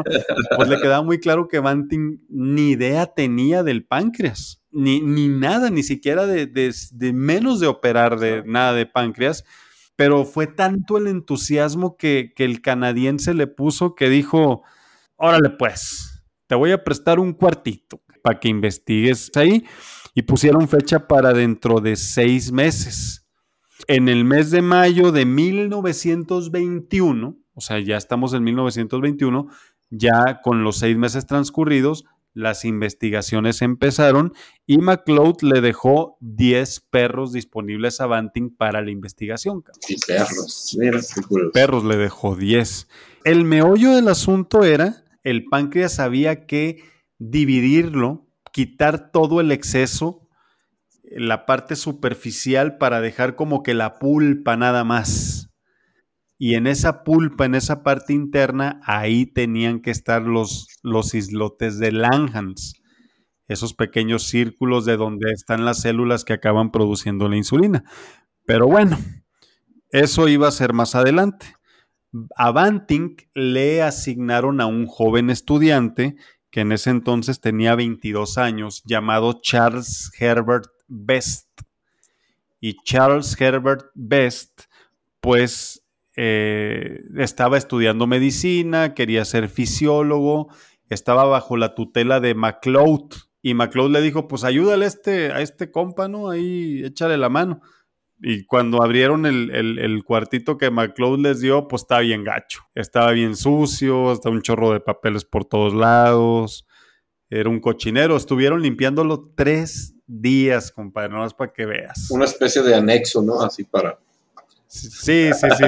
[0.57, 5.71] Pues le quedaba muy claro que Banting ni idea tenía del páncreas, ni, ni nada,
[5.71, 9.45] ni siquiera de, de, menos de operar de nada de páncreas.
[9.95, 14.65] Pero fue tanto el entusiasmo que, que el canadiense le puso que dijo,
[15.15, 19.65] órale pues, te voy a prestar un cuartito para que investigues ahí
[20.15, 23.25] y pusieron fecha para dentro de seis meses.
[23.89, 29.49] En el mes de mayo de 1921, o sea, ya estamos en 1921,
[29.91, 34.33] ya con los seis meses transcurridos, las investigaciones empezaron
[34.67, 39.63] y McLeod le dejó 10 perros disponibles a Banting para la investigación.
[39.81, 40.79] Sí, perros.
[41.53, 42.89] Perros le dejó 10.
[43.25, 46.83] El meollo del asunto era, el páncreas había que
[47.19, 50.29] dividirlo quitar todo el exceso,
[51.03, 55.51] la parte superficial para dejar como que la pulpa nada más.
[56.39, 61.79] Y en esa pulpa, en esa parte interna, ahí tenían que estar los, los islotes
[61.79, 62.75] de Langhans,
[63.49, 67.85] esos pequeños círculos de donde están las células que acaban produciendo la insulina.
[68.45, 68.99] Pero bueno,
[69.91, 71.47] eso iba a ser más adelante.
[72.37, 76.17] A Banting le asignaron a un joven estudiante
[76.53, 81.49] que en ese entonces tenía 22 años, llamado Charles Herbert Best.
[82.61, 84.65] Y Charles Herbert Best,
[85.21, 85.83] pues,
[86.15, 90.49] eh, estaba estudiando medicina, quería ser fisiólogo,
[90.91, 93.15] estaba bajo la tutela de MacLeod.
[93.41, 96.29] Y MacLeod le dijo, pues ayúdale a este, a este compa, ¿no?
[96.29, 97.63] Ahí échale la mano.
[98.25, 102.63] Y cuando abrieron el, cuartito que McLeod les dio, pues estaba bien gacho.
[102.73, 106.65] Estaba bien sucio, estaba un chorro de papeles por todos lados.
[107.29, 108.17] Era un cochinero.
[108.17, 112.09] Estuvieron limpiándolo tres días, compadre, no más para que veas.
[112.13, 113.43] Una especie de anexo, ¿no?
[113.43, 113.99] Así para.
[114.69, 115.65] Sí, sí, sí,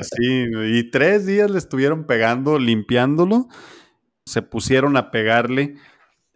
[0.00, 3.48] sí, Y tres días le estuvieron pegando, limpiándolo.
[4.24, 5.74] Se pusieron a pegarle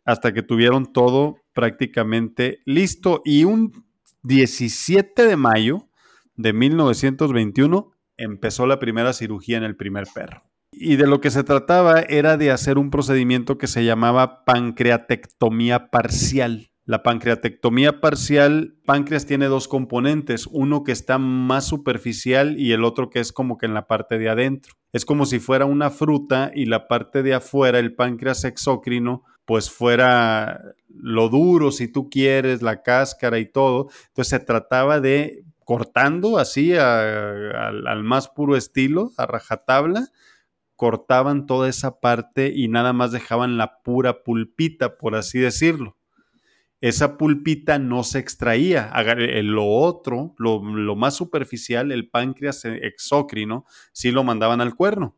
[0.04, 3.22] hasta que tuvieron todo prácticamente listo.
[3.24, 3.84] Y un
[4.24, 5.87] 17 de mayo
[6.34, 10.42] de 1921 empezó la primera cirugía en el primer perro.
[10.72, 15.90] Y de lo que se trataba era de hacer un procedimiento que se llamaba pancreatectomía
[15.90, 16.70] parcial.
[16.87, 23.10] La pancreatectomía parcial, páncreas tiene dos componentes, uno que está más superficial y el otro
[23.10, 24.72] que es como que en la parte de adentro.
[24.92, 29.70] Es como si fuera una fruta y la parte de afuera, el páncreas exócrino, pues
[29.70, 30.60] fuera
[30.94, 33.88] lo duro, si tú quieres, la cáscara y todo.
[34.09, 40.09] Entonces se trataba de cortando así al más puro estilo, a rajatabla,
[40.76, 45.96] cortaban toda esa parte y nada más dejaban la pura pulpita, por así decirlo
[46.85, 48.92] esa pulpita no se extraía.
[49.42, 55.16] Lo otro, lo, más superficial, el páncreas exócrino, sí lo mandaban al cuerno.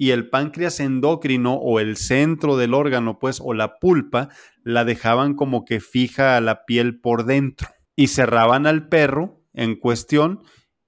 [0.00, 4.30] Y el páncreas endocrino o el centro del órgano, pues, o la pulpa,
[4.64, 7.68] la dejaban como que fija a la piel por dentro.
[7.96, 10.40] Y cerraban al perro en cuestión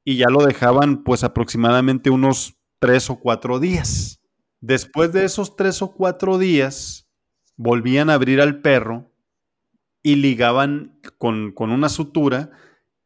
[0.02, 4.22] y ya lo dejaban pues aproximadamente unos tres o cuatro días.
[4.62, 7.06] Después de esos tres o cuatro días,
[7.56, 9.12] volvían a abrir al perro
[10.02, 12.50] y ligaban con, una sutura,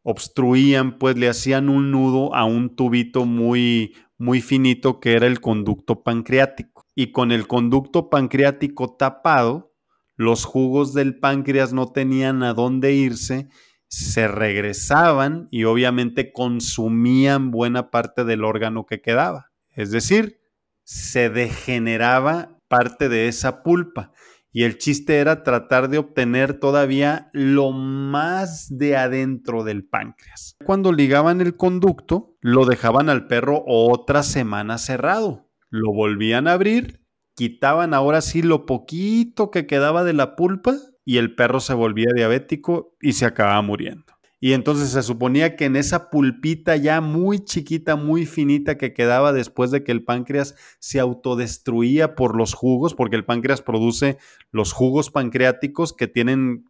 [0.03, 5.41] obstruían, pues le hacían un nudo a un tubito muy, muy finito que era el
[5.41, 6.87] conducto pancreático.
[6.95, 9.75] Y con el conducto pancreático tapado,
[10.17, 13.49] los jugos del páncreas no tenían a dónde irse,
[13.89, 19.53] se regresaban y obviamente consumían buena parte del órgano que quedaba.
[19.71, 20.41] Es decir,
[20.85, 24.13] se degeneraba parte de esa pulpa
[24.57, 30.57] y el chiste era tratar de obtener todavía lo más de adentro del páncreas.
[30.65, 35.51] Cuando ligaban el conducto, lo dejaban al perro otra semana cerrado.
[35.69, 37.03] Lo volvían a abrir,
[37.35, 42.09] quitaban ahora sí lo poquito que quedaba de la pulpa y el perro se volvía
[42.15, 44.16] diabético y se acababa muriendo.
[44.39, 49.33] Y entonces se suponía que en esa pulpita ya muy chiquita, muy finita que quedaba
[49.33, 54.19] después de que el páncreas se autodestruía por los jugos, porque el páncreas produce
[54.51, 56.67] los jugos pancreáticos que tienen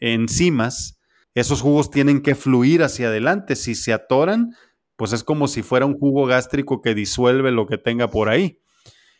[0.00, 0.98] enzimas,
[1.34, 3.54] esos jugos tienen que fluir hacia adelante.
[3.54, 4.54] Si se atoran,
[4.96, 8.60] pues es como si fuera un jugo gástrico que disuelve lo que tenga por ahí.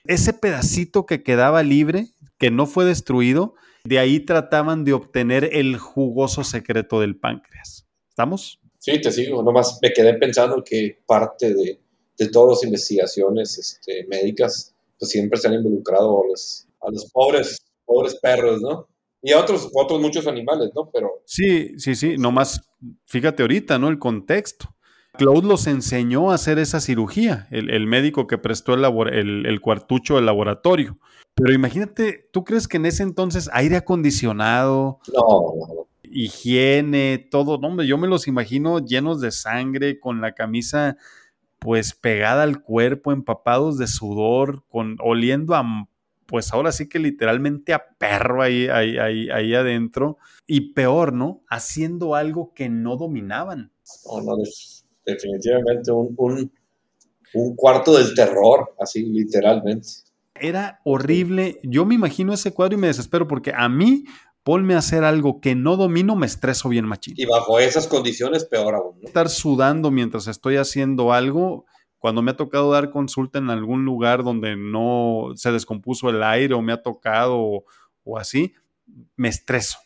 [0.04, 2.08] Ese pedacito que quedaba libre,
[2.38, 7.89] que no fue destruido, de ahí trataban de obtener el jugoso secreto del páncreas.
[8.20, 8.60] ¿Estamos?
[8.78, 9.42] Sí, te sigo.
[9.42, 11.78] Nomás me quedé pensando que parte de,
[12.30, 17.56] todas las investigaciones este, médicas pues siempre se han involucrado a los, a los pobres,
[17.86, 18.86] pobres perros, ¿no?
[19.22, 20.90] Y a otros, otros muchos animales, ¿no?
[20.92, 21.22] Pero...
[21.24, 22.18] Sí, sí, sí.
[22.18, 22.60] Nomás
[23.06, 23.88] fíjate ahorita, ¿no?
[23.88, 24.76] El contexto.
[25.14, 28.84] Claude los enseñó a hacer esa cirugía, el, médico que prestó el,
[29.46, 30.98] el, cuartucho del laboratorio.
[31.34, 37.58] Pero imagínate, ¿tú crees que en ese entonces aire acondicionado, no, higiene, todo?
[37.58, 40.96] No, hombre, yo me los imagino llenos de sangre, con la camisa
[41.58, 45.62] pues pegada al cuerpo, empapados de sudor, con oliendo a
[46.30, 50.16] pues ahora sí que literalmente a perro ahí, ahí, ahí, ahí adentro.
[50.46, 51.42] Y peor, ¿no?
[51.48, 53.72] Haciendo algo que no dominaban.
[54.06, 54.42] No, no,
[55.04, 56.14] definitivamente un,
[57.34, 59.88] un, cuarto del terror, así literalmente.
[60.36, 61.58] Era horrible.
[61.64, 64.04] Yo me imagino ese cuadro y me desespero porque a mí,
[64.42, 67.14] ponme a hacer algo que no domino, me estreso bien machín.
[67.16, 68.98] Y bajo esas condiciones, peor aún.
[69.02, 71.66] Estar sudando mientras estoy haciendo algo,
[71.98, 76.54] cuando me ha tocado dar consulta en algún lugar donde no se descompuso el aire
[76.54, 77.64] o me ha tocado
[78.04, 78.54] o así,
[79.16, 79.78] me estreso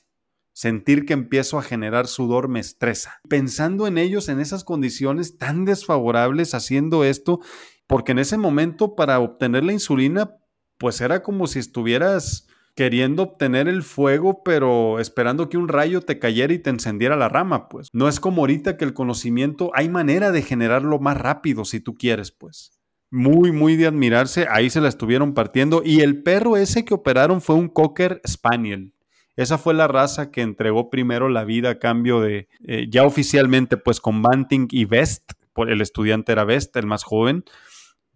[0.55, 3.21] Sentir que empiezo a generar sudor me estresa.
[3.29, 7.41] Pensando en ellos en esas condiciones tan desfavorables haciendo esto,
[7.89, 10.37] porque en ese momento para obtener la insulina,
[10.79, 16.19] pues era como si estuvieras queriendo obtener el fuego, pero esperando que un rayo te
[16.19, 17.89] cayera y te encendiera la rama, pues.
[17.93, 21.95] No es como ahorita que el conocimiento, hay manera de generarlo más rápido si tú
[21.95, 22.79] quieres, pues.
[23.11, 25.83] Muy, muy de admirarse, ahí se la estuvieron partiendo.
[25.85, 28.93] Y el perro ese que operaron fue un Cocker Spaniel.
[29.37, 33.77] Esa fue la raza que entregó primero la vida a cambio de, eh, ya oficialmente,
[33.77, 37.45] pues con Banting y Best, el estudiante era Best, el más joven.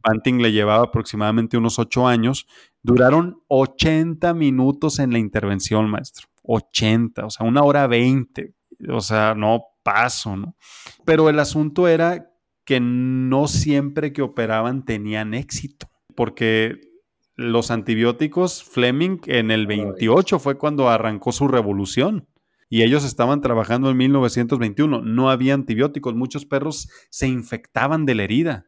[0.02, 2.46] Banting le llevaba aproximadamente unos ocho años.
[2.82, 6.28] Duraron 80 minutos en la intervención, maestro.
[6.42, 8.54] 80, o sea, una hora 20.
[8.88, 10.56] O sea, no paso, ¿no?
[11.04, 12.30] Pero el asunto era
[12.64, 16.80] que no siempre que operaban tenían éxito, porque
[17.34, 22.28] los antibióticos, Fleming en el 28 fue cuando arrancó su revolución.
[22.70, 25.00] Y ellos estaban trabajando en 1921.
[25.00, 26.14] No había antibióticos.
[26.14, 28.67] Muchos perros se infectaban de la herida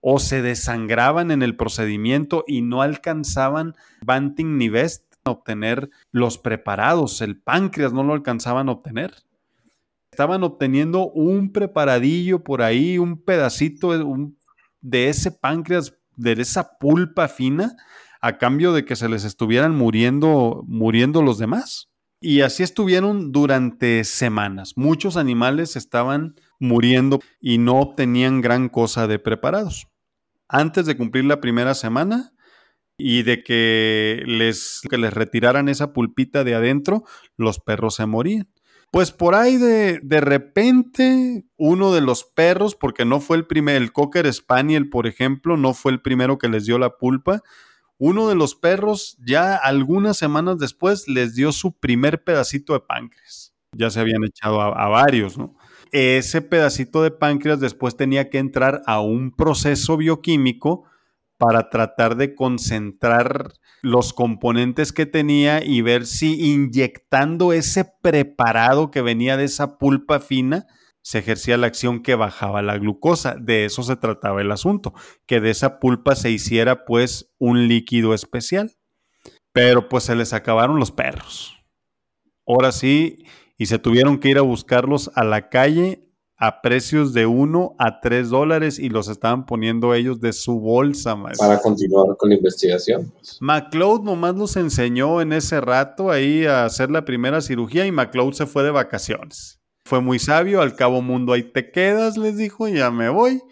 [0.00, 6.38] o se desangraban en el procedimiento y no alcanzaban Banting ni Best a obtener los
[6.38, 7.20] preparados.
[7.20, 9.14] El páncreas no lo alcanzaban a obtener.
[10.10, 14.32] Estaban obteniendo un preparadillo por ahí, un pedacito de,
[14.80, 17.76] de ese páncreas de esa pulpa fina
[18.20, 21.88] a cambio de que se les estuvieran muriendo, muriendo los demás.
[22.20, 24.74] Y así estuvieron durante semanas.
[24.76, 29.88] Muchos animales estaban muriendo y no obtenían gran cosa de preparados.
[30.48, 32.32] Antes de cumplir la primera semana
[32.96, 37.04] y de que les, que les retiraran esa pulpita de adentro,
[37.36, 38.48] los perros se morían.
[38.92, 43.76] Pues por ahí de, de repente uno de los perros, porque no fue el primer,
[43.76, 47.40] el Cocker Spaniel, por ejemplo, no fue el primero que les dio la pulpa,
[47.98, 53.54] uno de los perros ya algunas semanas después les dio su primer pedacito de páncreas.
[53.76, 55.54] Ya se habían echado a, a varios, ¿no?
[55.92, 60.84] Ese pedacito de páncreas después tenía que entrar a un proceso bioquímico
[61.36, 69.00] para tratar de concentrar los componentes que tenía y ver si inyectando ese preparado que
[69.00, 70.66] venía de esa pulpa fina
[71.02, 73.34] se ejercía la acción que bajaba la glucosa.
[73.38, 74.92] De eso se trataba el asunto,
[75.26, 78.72] que de esa pulpa se hiciera pues un líquido especial.
[79.52, 81.56] Pero pues se les acabaron los perros.
[82.46, 83.24] Ahora sí,
[83.60, 86.08] y se tuvieron que ir a buscarlos a la calle
[86.38, 91.14] a precios de 1 a 3 dólares y los estaban poniendo ellos de su bolsa.
[91.38, 93.12] Para continuar con la investigación.
[93.12, 93.36] Pues.
[93.42, 98.32] McLeod nomás nos enseñó en ese rato ahí a hacer la primera cirugía y McLeod
[98.32, 99.60] se fue de vacaciones.
[99.84, 103.42] Fue muy sabio, al cabo mundo ahí te quedas, les dijo, ya me voy.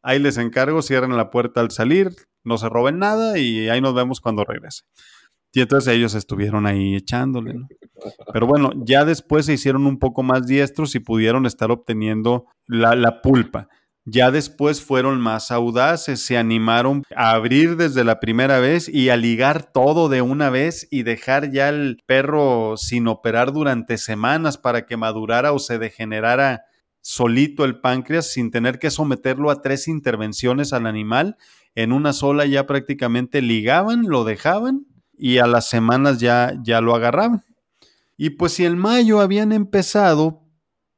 [0.00, 3.94] Ahí les encargo, cierren la puerta al salir, no se roben nada y ahí nos
[3.94, 4.84] vemos cuando regrese.
[5.52, 7.68] Y entonces ellos estuvieron ahí echándole, ¿no?
[8.32, 13.20] Pero bueno, ya después se hicieron un poco más diestros y pudieron estar obteniendo la,
[13.22, 13.68] pulpa.
[14.04, 19.16] Ya después fueron más audaces, se animaron a abrir desde la primera vez y a
[19.16, 24.86] ligar todo de una vez y dejar ya el perro sin operar durante semanas para
[24.86, 26.62] que madurara o se degenerara
[27.00, 31.36] solito el páncreas sin tener que someterlo a tres intervenciones al animal.
[31.74, 34.86] En una sola ya prácticamente ligaban, lo dejaban
[35.18, 37.44] y a las semanas ya, ya lo agarraban.
[38.16, 40.48] Y pues si en mayo habían empezado,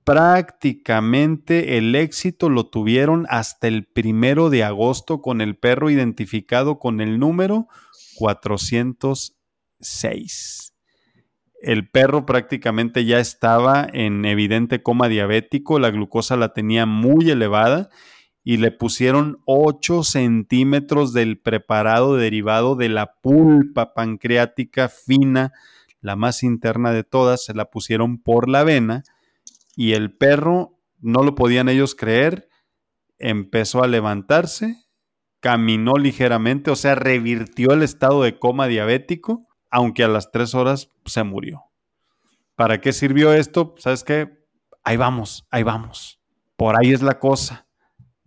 [0.04, 7.00] prácticamente el éxito lo tuvieron hasta el primero de agosto con el perro identificado con
[7.00, 7.68] el número
[8.16, 10.74] 406.
[11.62, 17.90] El perro prácticamente ya estaba en evidente coma diabético, la glucosa la tenía muy elevada
[18.42, 25.52] y le pusieron 8 centímetros del preparado derivado de la pulpa pancreática fina,
[26.00, 29.04] la más interna de todas, se la pusieron por la vena
[29.76, 32.48] y el perro, no lo podían ellos creer,
[33.18, 34.86] empezó a levantarse,
[35.40, 40.90] caminó ligeramente, o sea, revirtió el estado de coma diabético, aunque a las tres horas
[41.04, 41.64] se murió.
[42.56, 43.74] ¿Para qué sirvió esto?
[43.78, 44.46] ¿Sabes qué?
[44.82, 46.20] Ahí vamos, ahí vamos.
[46.56, 47.66] Por ahí es la cosa.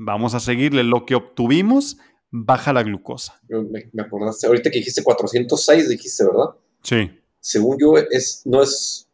[0.05, 0.83] Vamos a seguirle.
[0.83, 1.97] Lo que obtuvimos,
[2.29, 3.39] baja la glucosa.
[3.47, 6.49] Me, me acordaste, ahorita que dijiste 406, dijiste, ¿verdad?
[6.81, 7.11] Sí.
[7.39, 9.07] Según yo, es, no es,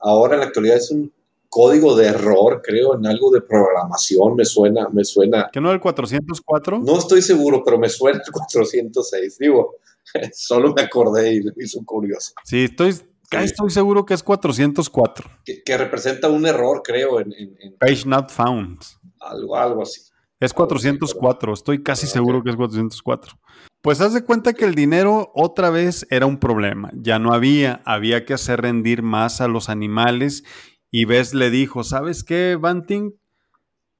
[0.00, 1.12] ahora en la actualidad es un
[1.48, 5.50] código de error, creo, en algo de programación, me suena, me suena.
[5.52, 6.80] ¿Que no el 404?
[6.80, 9.76] No estoy seguro, pero me suena el 406, digo,
[10.32, 12.32] solo me acordé y me hizo curioso.
[12.44, 12.96] Sí, estoy,
[13.30, 15.30] estoy seguro que es 404.
[15.44, 17.32] Que, representa un error, creo, en,
[17.78, 18.80] Page not found.
[19.20, 20.00] Algo, algo así.
[20.44, 23.38] Es 404, estoy casi ah, seguro que es 404.
[23.80, 26.90] Pues haz de cuenta que el dinero otra vez era un problema.
[26.94, 30.44] Ya no había, había que hacer rendir más a los animales
[30.90, 33.12] y Bess le dijo, ¿sabes qué, Banting?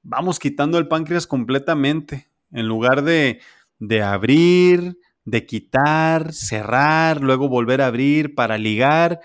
[0.03, 2.29] Vamos quitando el páncreas completamente.
[2.51, 3.41] En lugar de,
[3.79, 9.19] de abrir, de quitar, cerrar, luego volver a abrir para ligar,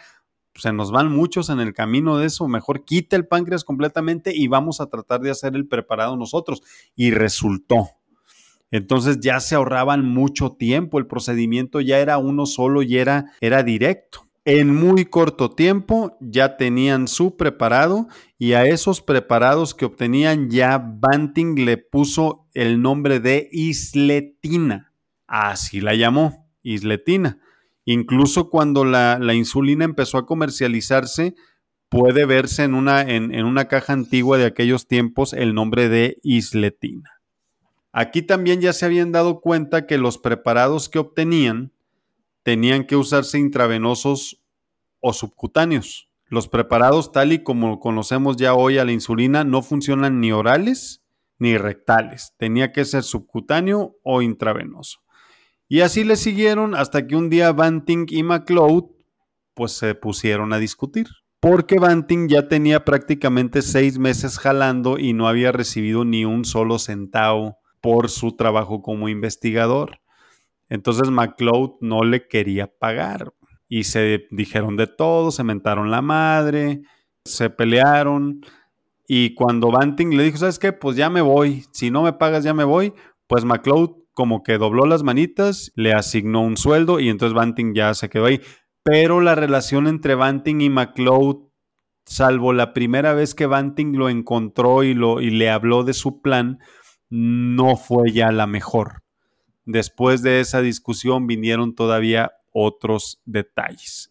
[0.61, 2.47] se nos van muchos en el camino de eso.
[2.49, 6.63] Mejor quita el páncreas completamente y vamos a tratar de hacer el preparado nosotros.
[6.95, 7.89] Y resultó.
[8.71, 13.63] Entonces ya se ahorraban mucho tiempo, el procedimiento ya era uno solo y era, era
[13.63, 14.27] directo.
[14.45, 18.07] En muy corto tiempo ya tenían su preparado
[18.39, 24.95] y a esos preparados que obtenían ya Banting le puso el nombre de isletina.
[25.27, 27.39] Así la llamó, isletina.
[27.93, 31.35] Incluso cuando la, insulina empezó a comercializarse,
[31.89, 37.21] puede verse en una, en, una caja antigua de aquellos tiempos el nombre de isletina.
[37.91, 41.73] Aquí también ya se habían dado cuenta que los preparados que obtenían
[42.45, 44.41] tenían que usarse intravenosos
[45.01, 46.09] o subcutáneos.
[46.29, 51.03] Los preparados tal y como conocemos ya hoy a la insulina no funcionan ni orales
[51.41, 52.35] ni rectales.
[52.37, 55.01] Tenía que ser subcutáneo o intravenoso.
[55.73, 58.87] Y así le siguieron hasta que un día Banting y McLeod
[59.55, 61.07] pues se pusieron a discutir.
[61.39, 66.81] Porque Banting ya tenía prácticamente seis meses jalando y no había recibido ni un solo
[66.81, 70.01] centavo por su trabajo como investigador.
[70.69, 73.33] Entonces McLeod no le quería pagar
[73.69, 76.83] y se dijeron de todo, se mentaron la madre,
[77.25, 78.41] se pelearon
[79.07, 80.73] y cuando Banting le dijo, ¿sabes qué?
[80.73, 82.93] Pues ya me voy, si no me pagas ya me voy,
[83.29, 87.95] pues McLeod como que dobló las manitas, le asignó un sueldo y entonces Banting ya
[87.95, 88.41] se quedó ahí.
[88.83, 91.49] Pero la relación entre Banting y McLeod,
[92.05, 96.23] salvo la primera vez que Banting lo encontró y, lo, y le habló de su
[96.23, 96.59] plan,
[97.09, 99.03] no fue ya la mejor.
[99.65, 104.11] Después de esa discusión vinieron todavía otros detalles.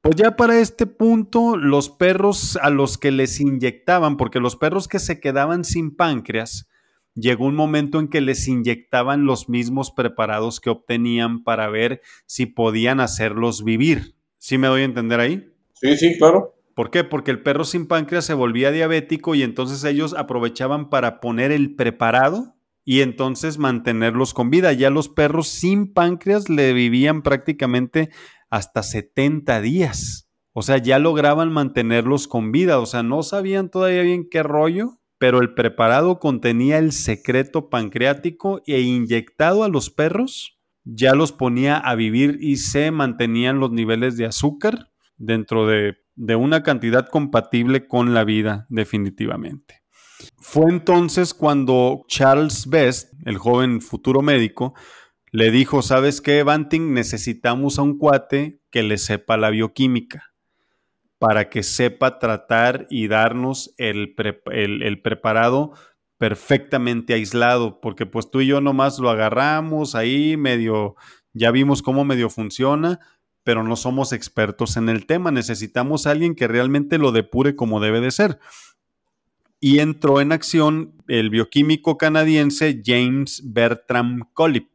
[0.00, 4.86] Pues ya para este punto, los perros a los que les inyectaban, porque los perros
[4.86, 6.68] que se quedaban sin páncreas,
[7.14, 12.46] llegó un momento en que les inyectaban los mismos preparados que obtenían para ver si
[12.46, 14.16] podían hacerlos vivir.
[14.38, 15.48] ¿Sí me doy a entender ahí?
[15.74, 16.54] Sí, sí, claro.
[16.74, 17.04] ¿Por qué?
[17.04, 21.76] Porque el perro sin páncreas se volvía diabético y entonces ellos aprovechaban para poner el
[21.76, 24.72] preparado y entonces mantenerlos con vida.
[24.72, 28.10] Ya los perros sin páncreas le vivían prácticamente
[28.50, 30.28] hasta 70 días.
[30.52, 32.78] O sea, ya lograban mantenerlos con vida.
[32.80, 38.62] O sea, no sabían todavía bien qué rollo, pero el preparado contenía el secreto pancreático
[38.66, 40.54] e inyectado a los perros
[40.84, 46.36] ya los ponía a vivir y se mantenían los niveles de azúcar dentro de, de
[46.36, 49.82] una cantidad compatible con la vida definitivamente.
[50.36, 54.74] Fue entonces cuando Charles Best, el joven futuro médico,
[55.32, 56.92] le dijo, ¿sabes qué, Banting?
[56.92, 60.33] Necesitamos a un cuate que le sepa la bioquímica
[61.26, 64.14] para que sepa tratar y darnos el,
[65.02, 65.72] preparado
[66.18, 70.96] perfectamente aislado, porque pues tú y yo nomás lo agarramos ahí medio,
[71.32, 73.00] ya vimos cómo medio funciona,
[73.42, 75.30] pero no somos expertos en el tema.
[75.30, 78.38] Necesitamos a alguien que realmente lo depure como debe de ser.
[79.60, 84.68] Y entró en acción el bioquímico canadiense James Bertram Collip.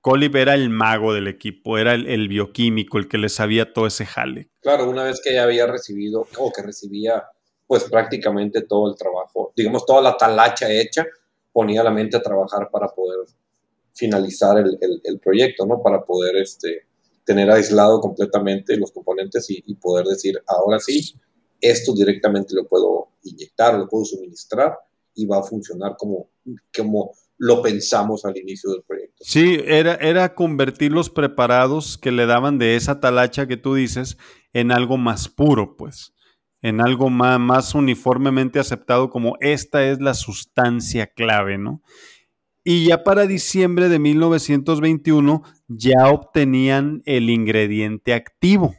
[0.00, 4.06] Collip era el mago del equipo, era el, bioquímico, el que le sabía todo ese
[4.06, 4.50] jale.
[4.60, 7.24] Claro, una vez que ya había recibido, o que recibía,
[7.66, 11.06] pues prácticamente todo el trabajo, digamos, toda la talacha hecha,
[11.52, 13.26] ponía la mente a trabajar para poder
[13.94, 15.82] finalizar el, el proyecto, ¿no?
[15.82, 16.86] Para poder este,
[17.30, 21.14] tener aislado completamente los componentes y, poder decir, ahora sí,
[21.60, 24.76] esto directamente lo puedo inyectar, lo puedo suministrar
[25.14, 26.28] y va a funcionar como,
[26.76, 29.16] como lo pensamos al inicio del proyecto.
[29.20, 34.18] Sí, era, era convertir los preparados que le daban de esa talacha que tú dices
[34.52, 36.12] en algo más puro, pues,
[36.60, 41.82] en algo más, uniformemente aceptado como esta es la sustancia clave, ¿no?
[42.62, 48.74] Y ya para diciembre de 1921 ya obtenían el ingrediente activo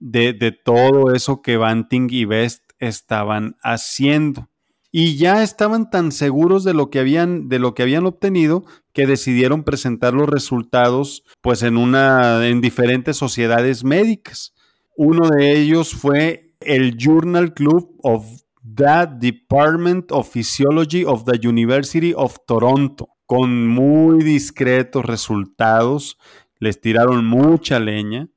[0.00, 4.47] de, todo eso que Banting y Best estaban haciendo.
[4.90, 9.06] Y ya estaban tan seguros de lo que habían, de lo que habían obtenido que
[9.06, 14.54] decidieron presentar los resultados pues en, una, en diferentes sociedades médicas.
[14.96, 18.24] Uno de ellos fue el Journal Club of
[18.62, 26.18] the Department of Physiology of the University of Toronto, con muy discretos resultados.
[26.58, 28.28] Les tiraron mucha leña,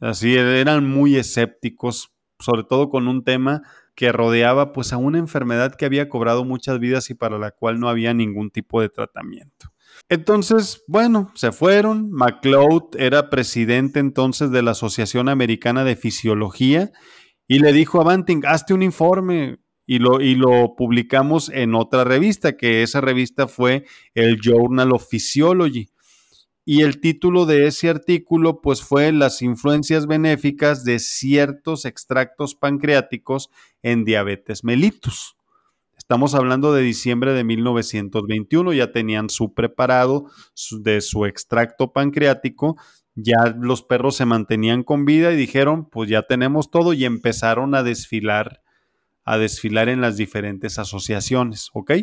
[0.00, 3.62] así eran muy escépticos, sobre todo con un tema
[4.00, 7.78] que rodeaba pues a una enfermedad que había cobrado muchas vidas y para la cual
[7.78, 9.74] no había ningún tipo de tratamiento.
[10.08, 12.10] Entonces, bueno, se fueron.
[12.10, 16.92] McLeod era presidente entonces de la Asociación Americana de Fisiología
[17.46, 22.04] y le dijo a Banting, hazte un informe, y lo, y lo publicamos en otra
[22.04, 23.84] revista, que esa revista fue
[24.14, 25.89] el Journal of Physiology.
[26.72, 33.50] Y el título de ese artículo pues fue Las influencias benéficas de ciertos extractos pancreáticos
[33.82, 35.36] en diabetes mellitus.
[35.98, 40.26] Estamos hablando de diciembre de 1921, ya tenían su preparado
[40.84, 42.76] de su extracto pancreático,
[43.16, 47.74] ya los perros se mantenían con vida y dijeron, pues ya tenemos todo y empezaron
[47.74, 48.62] a desfilar
[49.24, 51.94] a desfilar en las diferentes asociaciones, ¿ok?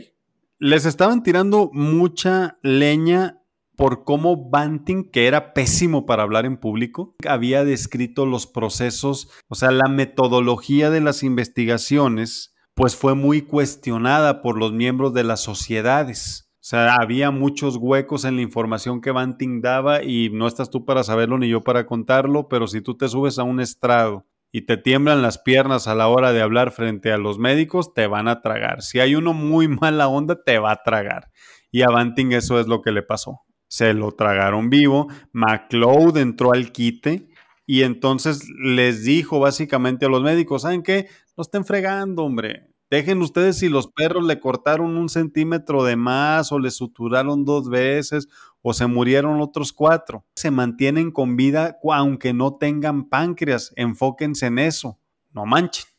[0.59, 3.36] Les estaban tirando mucha leña
[3.77, 9.55] por cómo Banting, que era pésimo para hablar en público, había descrito los procesos, o
[9.55, 15.41] sea, la metodología de las investigaciones, pues fue muy cuestionada por los miembros de las
[15.41, 16.49] sociedades.
[16.55, 20.83] O sea, había muchos huecos en la información que Banting daba y no estás tú
[20.83, 24.63] para saberlo ni yo para contarlo, pero si tú te subes a un estrado y
[24.63, 28.27] te tiemblan las piernas a la hora de hablar frente a los médicos, te van
[28.27, 28.81] a tragar.
[28.81, 31.29] Si hay uno muy mala onda, te va a tragar.
[31.71, 33.46] Y a Banting eso es lo que le pasó.
[33.67, 35.07] Se lo tragaron vivo.
[35.33, 37.27] McLeod entró al quite
[37.65, 41.07] y entonces les dijo básicamente a los médicos, ¿saben qué?
[41.35, 42.71] No estén fregando, hombre.
[42.89, 47.69] Dejen ustedes si los perros le cortaron un centímetro de más o le suturaron dos
[47.69, 48.29] veces
[48.61, 50.23] o se murieron otros cuatro.
[50.35, 53.73] Se mantienen con vida aunque no tengan páncreas.
[53.75, 54.97] Enfóquense en eso.
[55.31, 55.96] No manchen.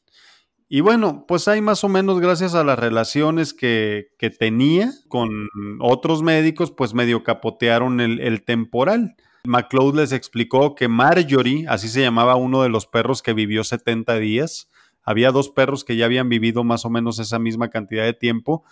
[0.68, 4.08] Y bueno, pues hay más o menos gracias a las relaciones que,
[4.38, 5.48] tenía con
[5.80, 9.16] otros médicos, pues medio capotearon el, el temporal.
[9.44, 14.16] McLeod les explicó que Marjorie, así se llamaba uno de los perros que vivió 70
[14.18, 14.68] días,
[15.08, 18.62] había dos perros que ya habían vivido más o menos esa misma cantidad de tiempo.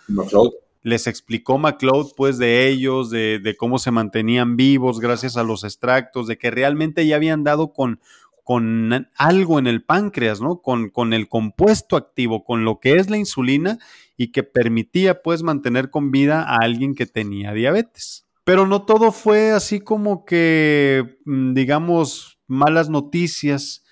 [0.83, 6.27] Les explicó McLeod, pues, de ellos, de, cómo se mantenían vivos gracias a los extractos,
[6.27, 7.99] de que realmente ya habían dado con,
[8.47, 10.61] con algo en el páncreas, ¿no?
[10.61, 13.77] Con, con el compuesto activo, con lo que es la insulina
[14.15, 18.25] y que permitía, pues, mantener con vida a alguien que tenía diabetes.
[18.45, 23.83] Pero no todo fue así como que, mm, digamos, malas noticias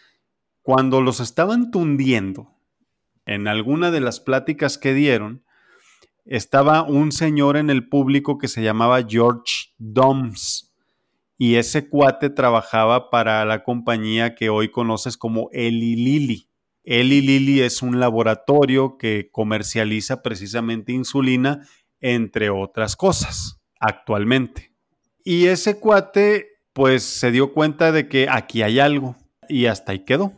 [0.62, 2.54] cuando los estaban tundiendo,
[3.26, 5.44] en alguna de las pláticas que dieron,
[6.24, 10.65] estaba un señor en el público que se llamaba George Doms.
[11.38, 16.50] Y ese cuate trabajaba para la compañía que hoy conoces como Eli Lilly.
[16.84, 21.68] Eli Lilly es un laboratorio que comercializa precisamente insulina,
[22.00, 24.72] entre otras cosas, actualmente.
[25.24, 29.16] Y ese cuate, pues se dio cuenta de que aquí hay algo
[29.50, 30.34] y hasta ahí quedó.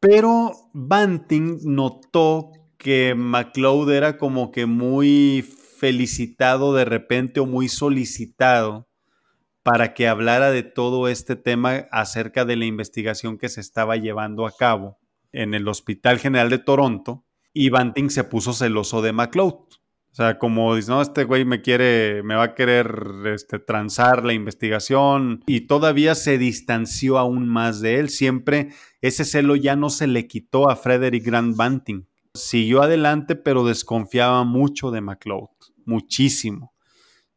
[0.00, 5.42] Pero Banting notó que McLeod era como que muy
[5.78, 8.87] felicitado de repente o muy solicitado
[9.70, 14.46] para que hablara de todo este tema acerca de la investigación que se estaba llevando
[14.46, 14.98] a cabo
[15.30, 19.52] en el Hospital General de Toronto y Banting se puso celoso de McLeod.
[19.52, 22.90] O sea, como dice, no, este güey me quiere, me va a querer
[23.26, 28.08] este, transar la investigación y todavía se distanció aún más de él.
[28.08, 28.70] Siempre
[29.02, 32.06] ese celo ya no se le quitó a Frederick Grant Banting.
[32.32, 35.50] Siguió adelante, pero desconfiaba mucho de McLeod,
[35.84, 36.72] muchísimo.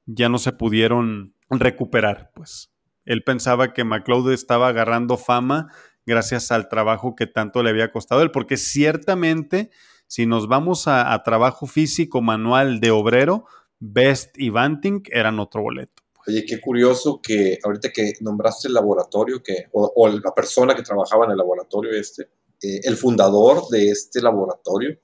[0.06, 2.72] Ya no se pudieron recuperar, pues.
[3.06, 5.74] Él pensaba que McLeod estaba agarrando fama
[6.06, 9.72] gracias al trabajo que tanto le había costado él, porque ciertamente
[10.12, 13.46] si nos vamos a, trabajo físico manual de obrero,
[13.80, 16.04] Best y Banting eran otro boleto.
[16.28, 21.24] Oye, qué curioso que ahorita que nombraste el laboratorio, que, o, la persona que trabajaba
[21.24, 22.24] en el laboratorio este,
[22.62, 25.00] eh, el fundador de este laboratorio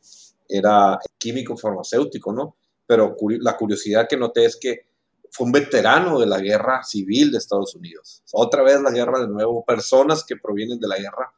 [0.45, 2.57] era químico farmacéutico, ¿no?
[2.85, 4.87] Pero la curiosidad que noté es que
[5.31, 8.23] fue un veterano de la guerra civil de Estados Unidos.
[8.33, 11.33] Otra vez la guerra de nuevo, personas que provienen de la guerra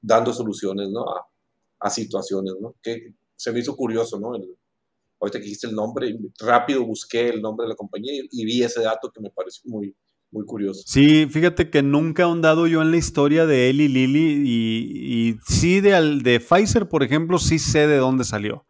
[0.00, 1.04] dando soluciones, ¿no?
[1.82, 2.76] a situaciones, ¿no?
[2.82, 4.32] Que se me hizo curioso, ¿no?
[5.20, 8.82] ahorita que dijiste el nombre, rápido busqué el nombre de la compañía y, vi ese
[8.82, 9.94] dato que me pareció muy,
[10.32, 10.82] muy curioso.
[10.84, 15.38] Sí, fíjate que nunca he ahondado yo en la historia de él y Lily y,
[15.46, 18.64] sí de, de Pfizer, por ejemplo, sí sé de dónde salió,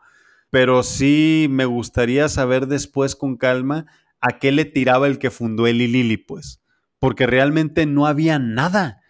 [0.51, 3.87] pero sí me gustaría saber después con calma
[4.23, 6.63] a qué le tiraba el que fundó él y Lily, pues,
[6.99, 9.03] porque realmente no había nada.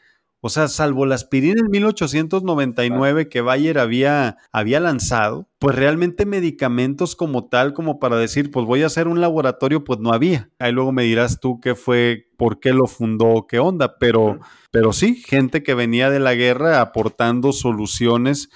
[0.45, 7.15] O sea, salvo la aspirina en 1899 que Bayer había, había lanzado, pues realmente medicamentos
[7.15, 10.51] como tal, como para decir, pues voy a hacer un laboratorio, pues no había.
[10.59, 14.41] Ahí luego me dirás tú qué fue, por qué lo fundó, qué onda, pero,
[14.73, 18.49] pero sí, gente que venía de la guerra aportando soluciones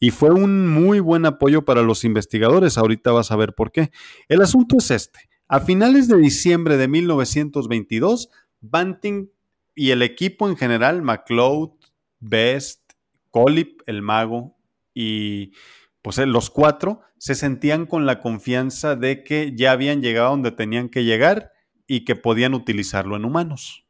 [0.00, 2.78] y fue un muy buen apoyo para los investigadores.
[2.78, 3.90] Ahorita vas a ver por qué.
[4.28, 5.33] El asunto es este.
[5.46, 8.30] A finales de diciembre de 1922,
[8.60, 9.28] Banting
[9.74, 11.72] y el equipo en general, McLeod,
[12.20, 12.92] Best,
[13.30, 14.56] Colip, el mago
[14.94, 15.52] y
[16.00, 20.52] pues eh, los cuatro se sentían con la confianza de que ya habían llegado donde
[20.52, 21.52] tenían que llegar
[21.86, 23.86] y que podían utilizarlo en humanos.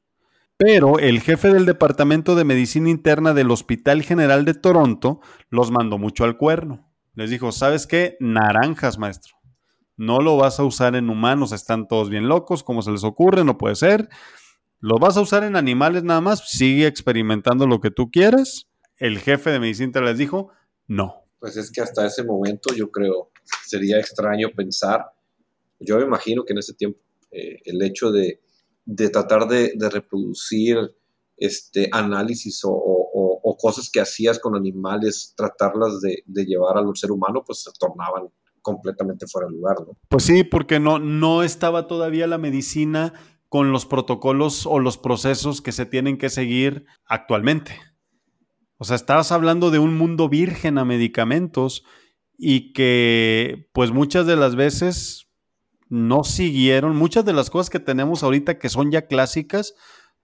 [0.56, 5.98] Pero el jefe del Departamento de Medicina Interna del Hospital General de Toronto los mandó
[5.98, 6.88] mucho al cuerno.
[7.14, 8.16] Les dijo, ¿sabes qué?
[8.20, 9.36] Naranjas, maestro.
[9.96, 13.44] No lo vas a usar en humanos, están todos bien locos, como se les ocurre,
[13.44, 14.08] no puede ser.
[14.80, 16.50] ¿Lo vas a usar en animales nada más?
[16.50, 18.68] Sigue experimentando lo que tú quieras.
[18.96, 20.50] El jefe de medicina les dijo,
[20.86, 21.24] no.
[21.38, 23.30] Pues es que hasta ese momento yo creo
[23.64, 25.04] sería extraño pensar,
[25.80, 26.98] yo me imagino que en ese tiempo
[27.30, 28.40] eh, el hecho de,
[29.12, 30.78] tratar de, reproducir
[31.36, 33.00] este análisis o,
[33.60, 38.28] cosas que hacías con animales, tratarlas de, llevar al ser humano, pues se tornaban
[38.64, 39.96] completamente fuera de lugar, ¿no?
[40.08, 43.12] Pues sí, porque no, no estaba todavía la medicina
[43.48, 47.78] con los protocolos o los procesos que se tienen que seguir actualmente.
[48.78, 51.84] O sea, estabas hablando de un mundo virgen a medicamentos
[52.36, 55.28] y que pues muchas de las veces
[55.88, 59.74] no siguieron, muchas de las cosas que tenemos ahorita que son ya clásicas,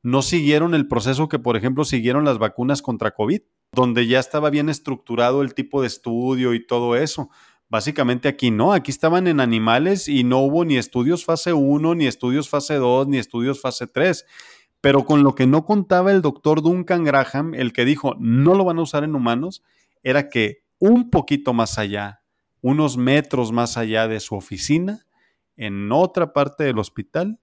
[0.03, 4.51] no siguieron el proceso que por ejemplo siguieron las vacunas contra COVID, donde ya estaba
[4.51, 7.29] bien estructurado el tipo de estudio y todo eso.
[7.71, 12.07] Básicamente aquí no, aquí estaban en animales y no hubo ni estudios fase 1, ni
[12.07, 14.27] estudios fase 2, ni estudios fase 3.
[14.81, 18.65] Pero con lo que no contaba el doctor Duncan Graham, el que dijo no lo
[18.65, 19.63] van a usar en humanos,
[20.03, 22.23] era que un poquito más allá,
[22.61, 25.07] unos metros más allá de su oficina,
[25.57, 27.39] en otra parte del hospital,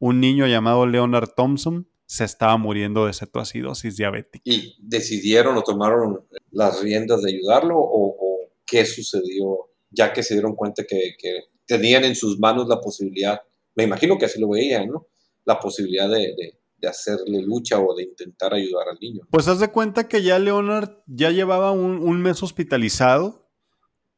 [0.00, 4.42] un niño llamado Leonard Thompson se estaba muriendo de cetoacidosis diabética.
[4.44, 8.31] ¿Y decidieron o tomaron las riendas de ayudarlo o,
[8.66, 11.16] qué sucedió, ya que se dieron cuenta que,
[11.64, 13.40] tenían en sus manos la posibilidad,
[13.74, 15.06] me imagino que así lo veían, ¿no?
[15.44, 19.22] La posibilidad de, hacerle lucha o de intentar ayudar al niño.
[19.30, 23.48] Pues haz de cuenta que ya Leonard ya llevaba un, mes hospitalizado.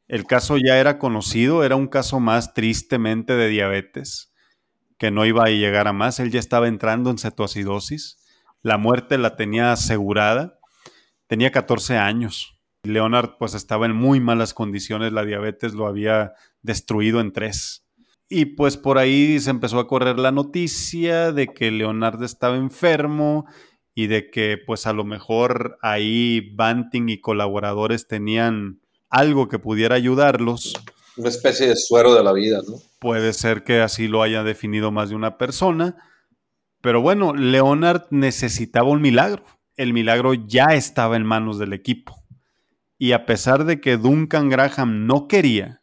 [0.08, 4.32] El caso ya era conocido, era un caso más tristemente de diabetes,
[4.98, 6.18] que no iba a llegar a más.
[6.20, 8.16] Él ya estaba entrando en cetoacidosis.
[8.62, 10.58] La muerte la tenía asegurada.
[11.26, 12.53] Tenía 14 años.
[12.84, 17.84] Leonard pues estaba en muy malas condiciones, la diabetes lo había destruido en tres.
[18.28, 23.46] Y pues por ahí se empezó a correr la noticia de que Leonard estaba enfermo
[23.94, 29.94] y de que pues a lo mejor ahí Banting y colaboradores tenían algo que pudiera
[29.94, 30.74] ayudarlos.
[31.16, 32.76] Una especie de suero de la vida, ¿no?
[32.98, 35.96] Puede ser que así lo haya definido más de una persona.
[36.80, 39.44] Pero bueno, Leonard necesitaba un milagro.
[39.76, 42.23] El milagro ya estaba en manos del equipo.
[42.98, 45.82] Y a pesar de que Duncan Graham no quería,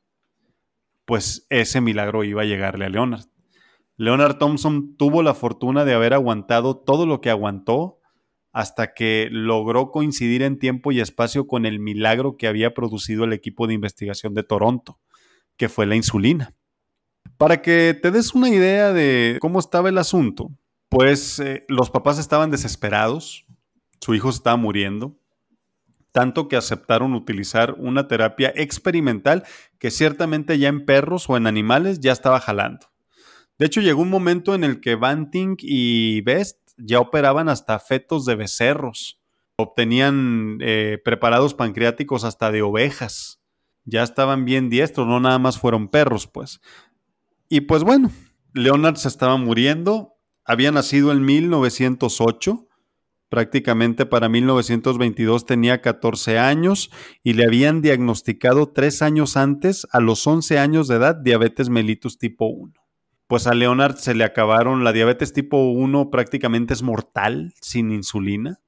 [1.05, 3.25] pues ese milagro iba a llegarle a Leonard.
[3.97, 7.99] Leonard Thompson tuvo la fortuna de haber aguantado todo lo que aguantó
[8.53, 13.33] hasta que logró coincidir en tiempo y espacio con el milagro que había producido el
[13.33, 14.99] equipo de investigación de Toronto,
[15.57, 16.55] que fue la insulina.
[17.37, 20.49] Para que te des una idea de cómo estaba el asunto,
[20.89, 23.45] pues eh, los papás estaban desesperados,
[24.01, 25.17] su hijo estaba muriendo,
[26.11, 29.43] tanto que aceptaron utilizar una terapia experimental
[29.79, 32.87] que ciertamente ya en perros o en animales ya estaba jalando.
[33.57, 38.25] De hecho, llegó un momento en el que Banting y Best ya operaban hasta fetos
[38.25, 39.21] de becerros.
[39.55, 43.39] Obtenían eh, preparados pancreáticos hasta de ovejas.
[43.85, 46.59] Ya estaban bien diestros, no nada más fueron perros, pues.
[47.49, 48.11] Y pues bueno,
[48.53, 50.15] Leonard se estaba muriendo.
[50.43, 52.67] Había nacido en 1908
[53.31, 56.91] prácticamente para 1922 tenía 14 años
[57.23, 62.17] y le habían diagnosticado tres años antes, a los 11 años de edad, diabetes mellitus
[62.17, 62.73] tipo 1.
[63.27, 68.59] Pues a Leonard se le acabaron, la diabetes tipo 1 prácticamente es mortal sin insulina,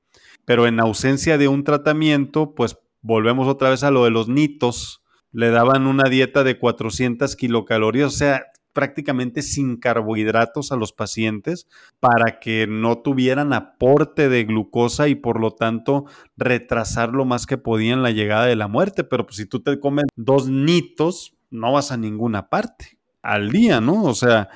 [0.45, 5.03] pero en ausencia de un tratamiento, pues volvemos otra vez a lo de los nitos,
[5.34, 11.67] le daban una dieta de 400 kilocalorías, o sea, prácticamente sin carbohidratos a los pacientes
[11.99, 16.05] para que no tuvieran aporte de glucosa y por lo tanto
[16.36, 19.03] retrasar lo más que podían la llegada de la muerte.
[19.03, 23.80] Pero pues si tú te comes dos nitos, no vas a ninguna parte al día,
[23.80, 24.03] ¿no?
[24.03, 24.49] O sea,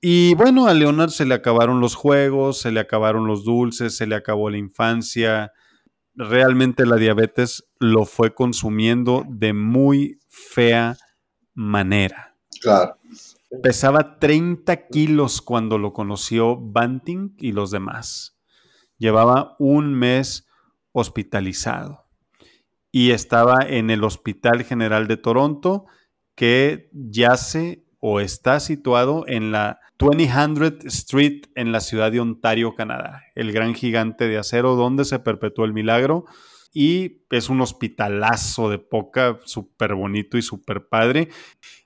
[0.00, 4.06] y bueno, a Leonard se le acabaron los juegos, se le acabaron los dulces, se
[4.06, 5.52] le acabó la infancia.
[6.14, 10.96] Realmente la diabetes lo fue consumiendo de muy fea
[11.54, 12.36] manera.
[12.60, 12.95] Claro.
[13.62, 18.38] Pesaba 30 kilos cuando lo conoció Banting y los demás.
[18.98, 20.46] Llevaba un mes
[20.92, 22.06] hospitalizado
[22.90, 25.86] y estaba en el Hospital General de Toronto
[26.34, 33.22] que yace o está situado en la 2000 Street en la ciudad de Ontario, Canadá,
[33.34, 36.24] el gran gigante de acero donde se perpetuó el milagro
[36.78, 41.30] y es un hospitalazo de poca, súper bonito y súper padre.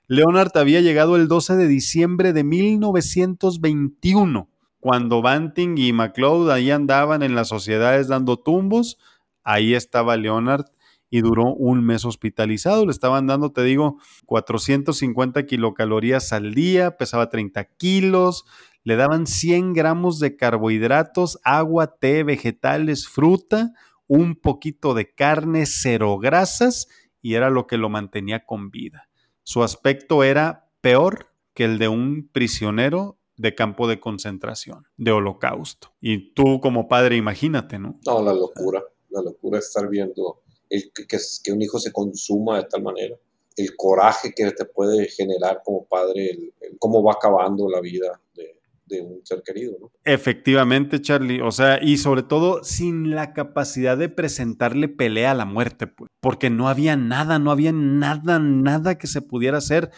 [0.09, 4.49] Leonard había llegado el 12 de diciembre de 1921,
[4.81, 8.97] cuando Banting y McLeod ahí andaban en las sociedades dando tumbos.
[9.45, 10.65] Ahí estaba Leonard
[11.09, 12.85] y duró un mes hospitalizado.
[12.85, 18.43] Le estaban dando, te digo, 450 kilocalorías al día, pesaba 30 kilos,
[18.83, 23.71] le daban 100 gramos de carbohidratos, agua, té, vegetales, fruta,
[24.13, 26.89] un poquito de carne, cero grasas,
[27.21, 29.07] y era lo que lo mantenía con vida.
[29.43, 35.93] Su aspecto era peor que el de un prisionero de campo de concentración, de holocausto.
[36.01, 38.01] Y tú como padre, imagínate, ¿no?
[38.05, 42.57] No, la locura, la locura es estar viendo el, que, que, un hijo se consuma
[42.57, 43.15] de tal manera,
[43.55, 48.59] el coraje que te puede generar como padre, el, cómo va acabando la vida de,
[48.91, 49.77] de un ser querido.
[49.79, 49.91] ¿no?
[50.03, 51.41] Efectivamente, Charlie.
[51.41, 56.11] O sea, y sobre todo sin la capacidad de presentarle pelea a la muerte, pues,
[56.19, 59.89] porque no había nada, no había nada, nada que se pudiera hacer.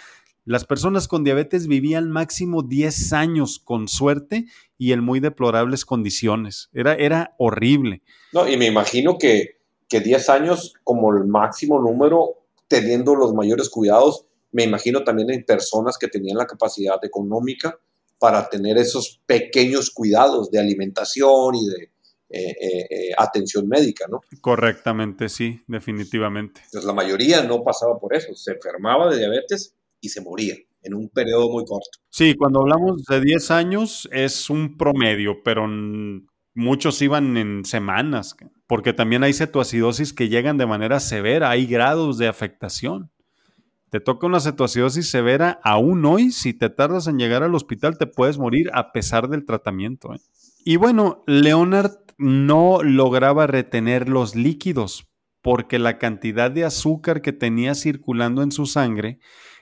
[0.46, 4.46] Las personas con diabetes vivían máximo 10 años con suerte
[4.78, 6.70] y en muy deplorables condiciones.
[6.74, 8.02] Era, era horrible.
[8.34, 13.70] No, y me imagino que, que 10 años como el máximo número, teniendo los mayores
[13.70, 17.80] cuidados, me imagino también en personas que tenían la capacidad económica
[18.24, 21.84] para tener esos pequeños cuidados de alimentación y de
[22.30, 24.22] eh, eh, eh, atención médica, ¿no?
[24.40, 26.62] Correctamente, sí, definitivamente.
[26.64, 30.94] Entonces la mayoría no pasaba por eso, se enfermaba de diabetes y se moría en
[30.94, 32.00] un periodo muy corto.
[32.08, 35.68] Sí, cuando hablamos de 10 años es un promedio, pero
[36.56, 42.18] muchos iban en semanas, porque también hay cetoacidosis que llegan de manera severa, hay grados
[42.18, 43.12] de afectación.
[43.94, 48.08] Te toca una cetoacidosis severa, aún hoy, si te tardas en llegar al hospital, te
[48.08, 50.16] puedes morir a pesar del tratamiento.
[50.16, 50.20] ¿eh?
[50.66, 55.14] Y bueno, Leonard no lograba retener los líquidos
[55.44, 59.20] porque la cantidad de azúcar que tenía circulando en su sangre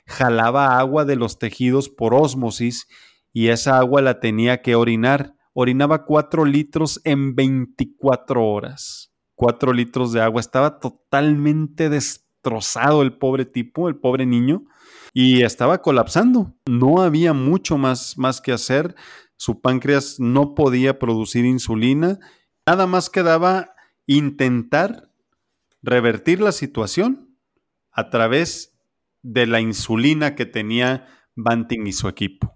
[0.08, 2.88] jalaba agua de los tejidos por ósmosis
[3.34, 5.36] y esa agua la tenía que orinar.
[5.52, 9.12] Orinaba 4 litros en 24 horas.
[9.36, 10.40] 4 litros de agua.
[10.40, 14.66] Estaba totalmente destruido destrozado el pobre tipo, el pobre niño,
[15.14, 16.56] y estaba colapsando.
[16.66, 18.96] No había mucho más, más que hacer.
[19.38, 22.20] Su páncreas no podía producir insulina.
[22.66, 23.76] Nada más quedaba
[24.08, 25.12] intentar
[25.84, 27.38] revertir la situación
[27.92, 28.78] a través
[29.22, 32.56] de la insulina que tenía Banting y su equipo.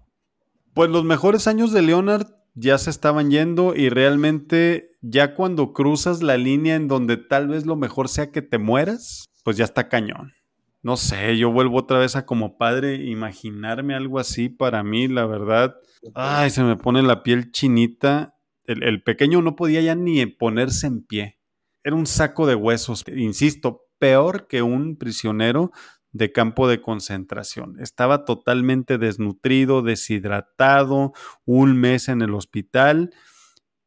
[0.74, 6.22] Pues los mejores años de Leonard ya se estaban yendo y realmente ya cuando cruzas
[6.22, 9.88] la línea en donde tal vez lo mejor sea que te mueras, pues ya está
[9.88, 10.34] cañón.
[10.82, 15.24] No sé, yo vuelvo otra vez a como padre imaginarme algo así para mí, la
[15.24, 15.76] verdad.
[16.16, 18.34] Ay, se me pone la piel chinita.
[18.64, 21.38] El, pequeño no podía ya ni ponerse en pie.
[21.84, 25.70] Era un saco de huesos, insisto, peor que un prisionero
[26.10, 27.78] de campo de concentración.
[27.78, 31.12] Estaba totalmente desnutrido, deshidratado,
[31.44, 33.10] un mes en el hospital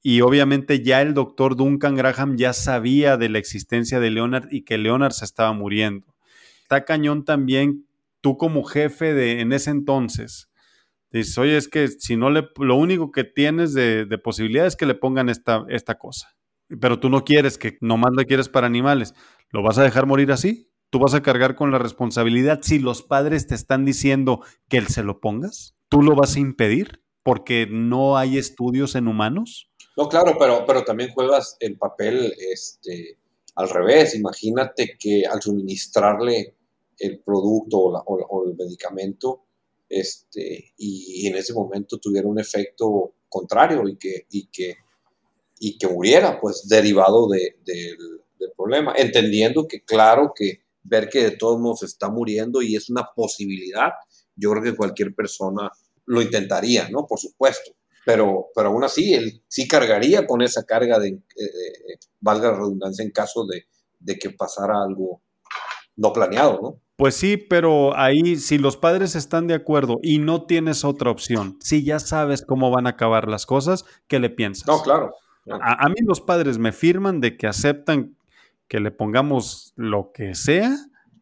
[0.01, 4.63] y obviamente ya el doctor Duncan Graham ya sabía de la existencia de Leonard y
[4.63, 6.15] que Leonard se estaba muriendo.
[6.63, 7.85] Está cañón también
[8.21, 10.49] tú como jefe de en ese entonces.
[11.11, 14.85] Dices, oye, es que si no le, lo único que tienes de, posibilidad es que
[14.85, 16.35] le pongan esta, esta cosa.
[16.79, 19.15] Pero tú no quieres que nomás le quieres para animales.
[19.49, 20.69] ¿Lo vas a dejar morir así?
[20.91, 24.87] ¿Tú vas a cargar con la responsabilidad si los padres te están diciendo que él
[24.87, 25.75] se lo pongas?
[25.89, 29.68] ¿Tú lo vas a impedir porque no hay estudios en humanos?
[29.99, 33.17] No, claro, pero, pero también juegas el papel este,
[33.55, 34.15] al revés.
[34.15, 36.55] Imagínate que al suministrarle
[36.97, 39.43] el producto o, el medicamento,
[39.89, 44.77] este, y, en ese momento tuviera un efecto contrario y que, y que,
[45.59, 51.59] y que muriera, pues derivado del problema, entendiendo que claro que ver que de todos
[51.59, 53.91] modos está muriendo y es una posibilidad,
[54.33, 55.69] yo creo que cualquier persona
[56.05, 57.05] lo intentaría, ¿no?
[57.05, 57.73] Por supuesto.
[58.05, 63.03] Pero, pero aún así, él sí cargaría con esa carga de, eh, valga la redundancia,
[63.03, 63.65] en caso de,
[63.99, 65.21] de que pasara algo
[65.95, 66.81] no planeado, ¿no?
[66.95, 71.57] Pues sí, pero ahí si los padres están de acuerdo y no tienes otra opción,
[71.61, 74.67] si ya sabes cómo van a acabar las cosas, ¿qué le piensas?
[74.67, 75.13] No, claro.
[75.49, 78.17] A, a, mí los padres me firman de que aceptan
[78.67, 80.75] que le pongamos lo que sea.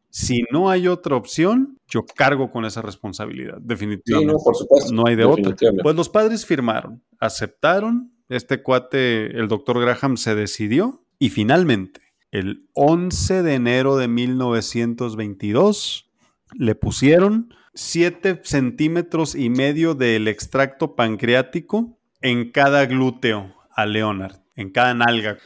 [0.10, 4.32] Si no hay otra opción, yo cargo con esa responsabilidad, definitivamente.
[4.32, 4.93] Sí, no, por supuesto.
[4.93, 5.55] No hay de otra.
[5.84, 12.01] Pues los padres firmaron, aceptaron, este cuate, el doctor Graham, se decidió y finalmente
[12.32, 16.10] el 11 de enero de 1922
[16.58, 24.72] le pusieron 7 centímetros y medio del extracto pancreático en cada glúteo a Leonard, en
[24.72, 25.38] cada nalga.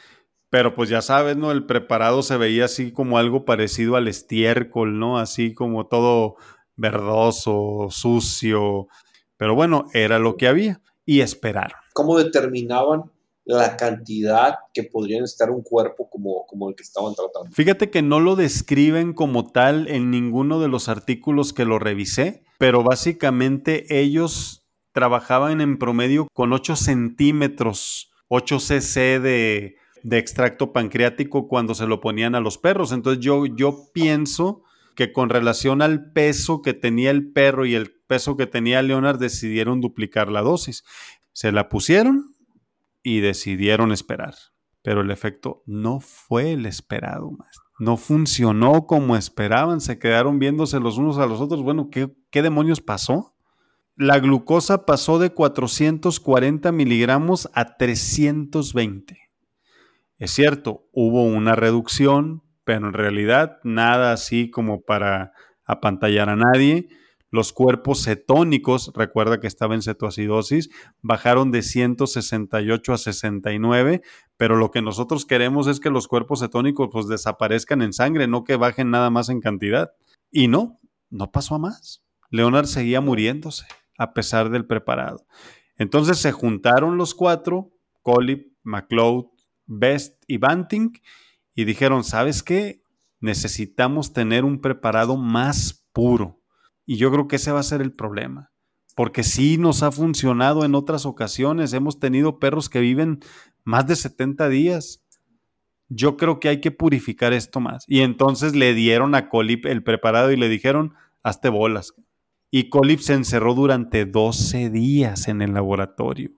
[0.52, 1.52] Pero pues ya sabes, ¿no?
[1.52, 5.18] El preparado se veía así como algo parecido al estiércol, ¿no?
[5.18, 6.36] Así como todo
[6.76, 8.88] verdoso, sucio.
[9.38, 11.80] Pero bueno, era lo que había y esperaron.
[11.94, 13.04] ¿Cómo determinaban
[13.46, 17.50] la cantidad que podrían estar un cuerpo como, como el que estaban tratando.
[17.52, 22.44] Fíjate que no lo describen como tal en ninguno de los artículos que lo revisé,
[22.60, 31.48] pero básicamente ellos trabajaban en promedio con 8 centímetros, 8 cc de, de extracto pancreático
[31.48, 32.92] cuando se lo ponían a los perros.
[32.92, 34.64] Entonces yo, yo pienso
[34.96, 39.20] que con relación al peso que tenía el perro y el peso que tenía Leonard
[39.20, 40.84] decidieron duplicar la dosis.
[41.32, 42.32] Se la pusieron,
[43.04, 44.36] y decidieron esperar.
[44.84, 47.38] Pero el efecto no fue el esperado,
[47.80, 51.62] No funcionó como esperaban, se quedaron viéndose los unos a los otros.
[51.62, 53.36] Bueno, ¿qué, qué demonios pasó?
[53.96, 59.20] La glucosa pasó de 440 miligramos a 320.
[60.22, 65.34] Es cierto, hubo una reducción, pero en realidad nada así como para
[65.66, 66.90] apantallar a nadie.
[67.32, 70.70] Los cuerpos cetónicos, recuerda que estaba en cetoacidosis,
[71.02, 74.04] bajaron de 168 a 69,
[74.38, 78.44] pero lo que nosotros queremos es que los cuerpos cetónicos pues desaparezcan en sangre, no
[78.44, 79.90] que bajen nada más en cantidad.
[80.30, 82.04] Y no, no pasó a más.
[82.30, 83.66] Leonard seguía muriéndose
[83.98, 85.26] a pesar del preparado.
[85.78, 87.72] Entonces se juntaron los cuatro,
[88.04, 89.32] Colip, McLeod,
[89.72, 90.92] Best y Banting,
[91.56, 92.84] y dijeron, ¿sabes qué?
[93.20, 96.42] Necesitamos tener un preparado más puro
[96.86, 98.52] y yo creo que ese va a ser el problema.
[98.96, 101.72] Porque sí nos ha funcionado en otras ocasiones.
[101.72, 103.20] Hemos tenido perros que viven
[103.64, 105.06] más de 70 días.
[105.88, 107.86] Yo creo que hay que purificar esto más.
[107.88, 110.94] Y entonces le dieron a Colip el preparado y le dijeron,
[111.24, 111.94] hazte bolas.
[112.50, 116.32] Y Colip se encerró durante 12 días en el laboratorio.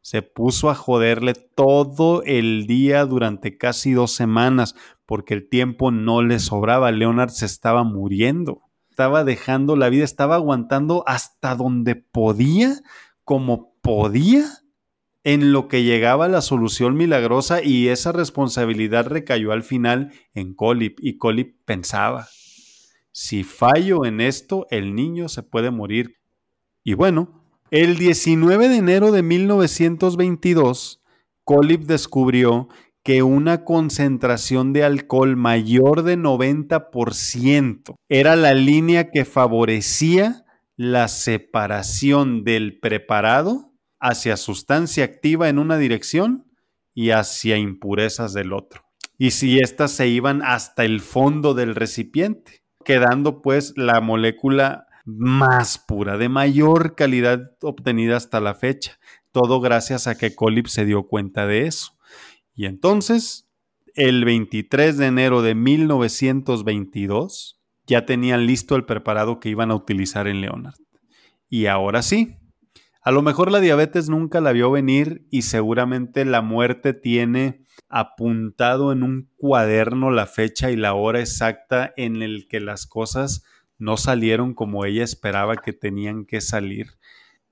[0.00, 4.74] Se puso a joderle todo el día durante casi dos semanas
[5.06, 6.90] porque el tiempo no le sobraba.
[6.90, 8.70] Leonard se estaba muriendo
[9.00, 12.74] estaba dejando la vida, estaba aguantando hasta donde podía,
[13.24, 14.44] como podía,
[15.24, 20.98] en lo que llegaba la solución milagrosa y esa responsabilidad recayó al final en Colip
[21.00, 22.28] y Colip pensaba,
[23.10, 26.18] si fallo en esto, el niño se puede morir.
[26.84, 27.39] Y bueno,
[27.70, 31.02] el 19 de enero de 1922,
[31.44, 32.68] Colip descubrió
[33.04, 40.44] que una concentración de alcohol mayor de 90% era la línea que favorecía
[40.76, 46.46] la separación del preparado hacia sustancia activa en una dirección
[46.94, 48.82] y hacia impurezas del otro.
[49.16, 54.86] Y si éstas se iban hasta el fondo del recipiente, quedando pues la molécula
[55.18, 58.98] más pura, de mayor calidad obtenida hasta la fecha.
[59.32, 61.96] Todo gracias a que Colip se dio cuenta de eso.
[62.54, 63.48] Y entonces,
[63.94, 70.28] el 23 de enero de 1922, ya tenían listo el preparado que iban a utilizar
[70.28, 70.74] en Leonard.
[71.48, 72.36] Y ahora sí,
[73.02, 78.92] a lo mejor la diabetes nunca la vio venir y seguramente la muerte tiene apuntado
[78.92, 83.44] en un cuaderno la fecha y la hora exacta en el que las cosas
[83.80, 86.98] no salieron como ella esperaba que tenían que salir.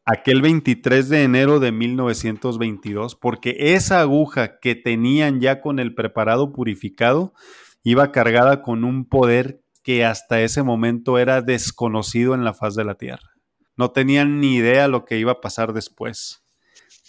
[0.05, 6.53] Aquel 23 de enero de 1922, porque esa aguja que tenían ya con el preparado
[6.53, 7.35] purificado
[7.83, 12.85] iba cargada con un poder que hasta ese momento era desconocido en la faz de
[12.85, 13.35] la Tierra.
[13.77, 16.43] No tenían ni idea lo que iba a pasar después.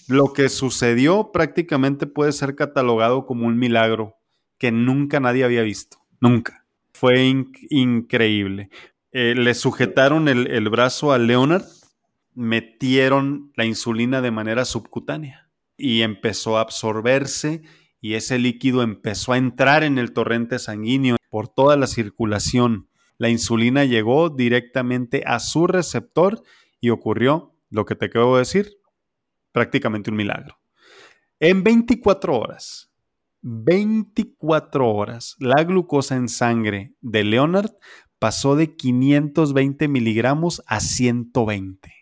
[0.08, 4.16] Lo que sucedió prácticamente puede ser catalogado como un milagro
[4.58, 5.98] que nunca nadie había visto.
[6.20, 6.66] Nunca.
[6.94, 7.22] Fue
[7.70, 8.70] increíble.
[9.12, 11.66] Eh, le sujetaron el, el brazo a Leonard,
[12.36, 17.64] metieron la insulina de manera subcutánea y empezó a absorberse
[18.02, 22.88] y ese líquido empezó a entrar en el torrente sanguíneo por toda la circulación.
[23.18, 26.42] La insulina llegó directamente a su receptor
[26.80, 28.78] y ocurrió lo que te acabo de decir,
[29.52, 30.60] prácticamente un milagro.
[31.40, 32.92] En 24 horas,
[33.42, 37.72] 24 horas, la glucosa en sangre de Leonard
[38.20, 41.94] pasó de 520 miligramos a 120.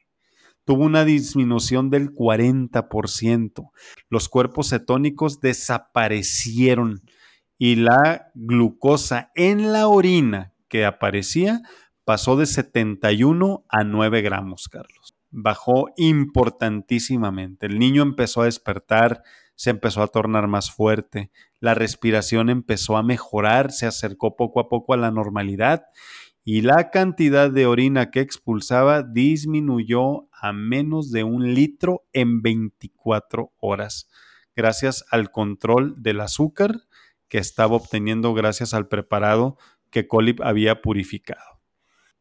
[0.66, 3.72] Tuvo una disminución del 40%.
[4.10, 7.04] Los cuerpos cetónicos desaparecieron
[7.58, 11.62] y la glucosa en la orina que aparecía
[12.04, 15.16] pasó de 71 a 9 gramos, Carlos.
[15.30, 17.66] Bajó importantísimamente.
[17.66, 19.24] El niño empezó a despertar,
[19.56, 24.70] se empezó a tornar más fuerte, la respiración empezó a mejorar, se acercó poco a
[24.70, 25.86] poco a la normalidad
[26.44, 33.52] y la cantidad de orina que expulsaba disminuyó a menos de un litro en 24
[33.58, 34.10] horas,
[34.56, 36.84] gracias al control del azúcar
[37.28, 39.58] que estaba obteniendo gracias al preparado
[39.90, 41.60] que Colip había purificado.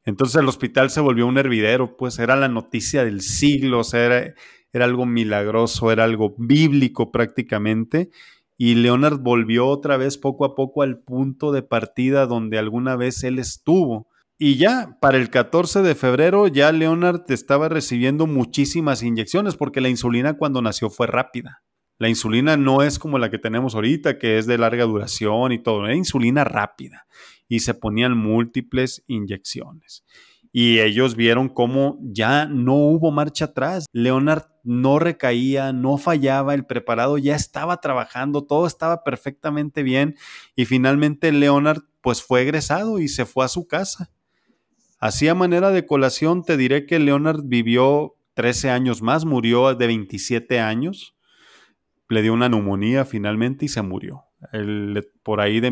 [0.04, 4.04] Entonces el hospital se volvió un hervidero, pues era la noticia del siglo, o sea,
[4.06, 4.34] era,
[4.72, 8.10] era algo milagroso, era algo bíblico prácticamente,
[8.58, 13.22] y Leonard volvió otra vez poco a poco al punto de partida donde alguna vez
[13.24, 14.08] él estuvo.
[14.38, 19.88] Y ya para el 14 de febrero ya Leonard estaba recibiendo muchísimas inyecciones porque la
[19.88, 21.62] insulina cuando nació fue rápida.
[21.98, 25.62] La insulina no es como la que tenemos ahorita, que es de larga duración y
[25.62, 27.06] todo, era insulina rápida
[27.48, 30.04] y se ponían múltiples inyecciones.
[30.58, 33.84] Y ellos vieron cómo ya no hubo marcha atrás.
[33.92, 40.16] Leonard no recaía, no fallaba, el preparado ya estaba trabajando, todo estaba perfectamente bien
[40.54, 44.10] y finalmente Leonard pues fue egresado y se fue a su casa.
[44.98, 49.86] Así a manera de colación te diré que Leonard vivió 13 años más, murió de
[49.86, 51.16] 27 años
[52.08, 54.24] le dio una neumonía finalmente y se murió.
[55.22, 55.70] por ahí de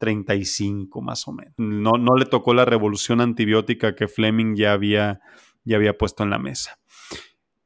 [0.00, 1.54] 1935 más o menos.
[1.56, 5.20] No, no, le tocó la revolución antibiótica que Fleming ya había,
[5.64, 6.78] ya había puesto en la mesa.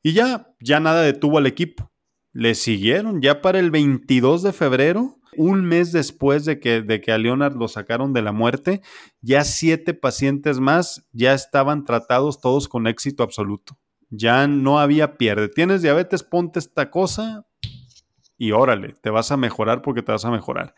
[0.03, 1.93] Y ya, ya nada detuvo al equipo.
[2.33, 7.13] Le siguieron ya para el 22 de febrero, un mes después de que, de que
[7.13, 8.83] a Leonard lo sacaron de la muerte,
[9.21, 13.79] ya siete pacientes más ya estaban tratados todos con éxito absoluto.
[14.11, 15.49] Ya no había pierde.
[15.49, 17.47] Tienes diabetes, ponte esta cosa
[18.37, 20.75] y órale, te vas a mejorar porque te vas a mejorar.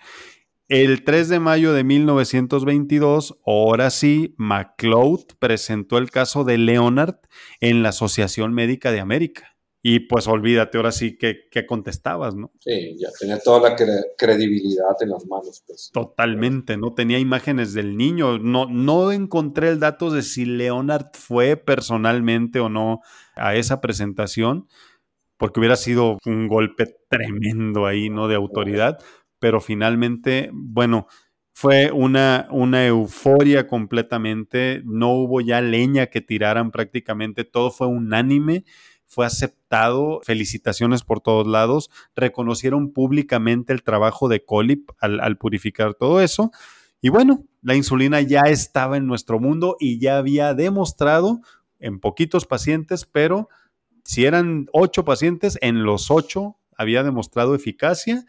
[0.69, 7.17] El 3 de mayo de 1922, ahora sí, McLeod presentó el caso de Leonard
[7.61, 9.55] en la Asociación Médica de América.
[9.83, 12.51] Y pues olvídate, ahora sí que, contestabas, ¿no?
[12.61, 13.77] Sí, ya tenía toda la
[14.17, 15.63] credibilidad en las manos.
[15.67, 15.91] Pues.
[15.93, 16.95] Totalmente, ¿no?
[16.95, 18.39] Tenía imágenes del niño.
[18.39, 23.01] No, no encontré el dato de si Leonard fue personalmente o no
[23.37, 24.67] a esa presentación,
[25.37, 28.29] porque hubiera sido un golpe tremendo ahí, ¿no?
[28.29, 28.99] De autoridad.
[29.45, 31.07] Pero finalmente, bueno,
[31.53, 34.81] fue una, una euforia completamente.
[34.87, 37.45] No hubo ya leña que tiraran prácticamente.
[37.45, 38.65] Todo fue unánime
[39.05, 46.23] fue aceptado, felicitaciones por todos lados, reconocieron públicamente el trabajo de Colip al, purificar todo
[46.23, 46.51] eso.
[47.03, 51.43] Y bueno, la insulina ya estaba en nuestro mundo y ya había demostrado
[51.81, 53.51] en poquitos pacientes, pero
[54.05, 58.25] si eran ocho pacientes, en los ocho había demostrado eficacia.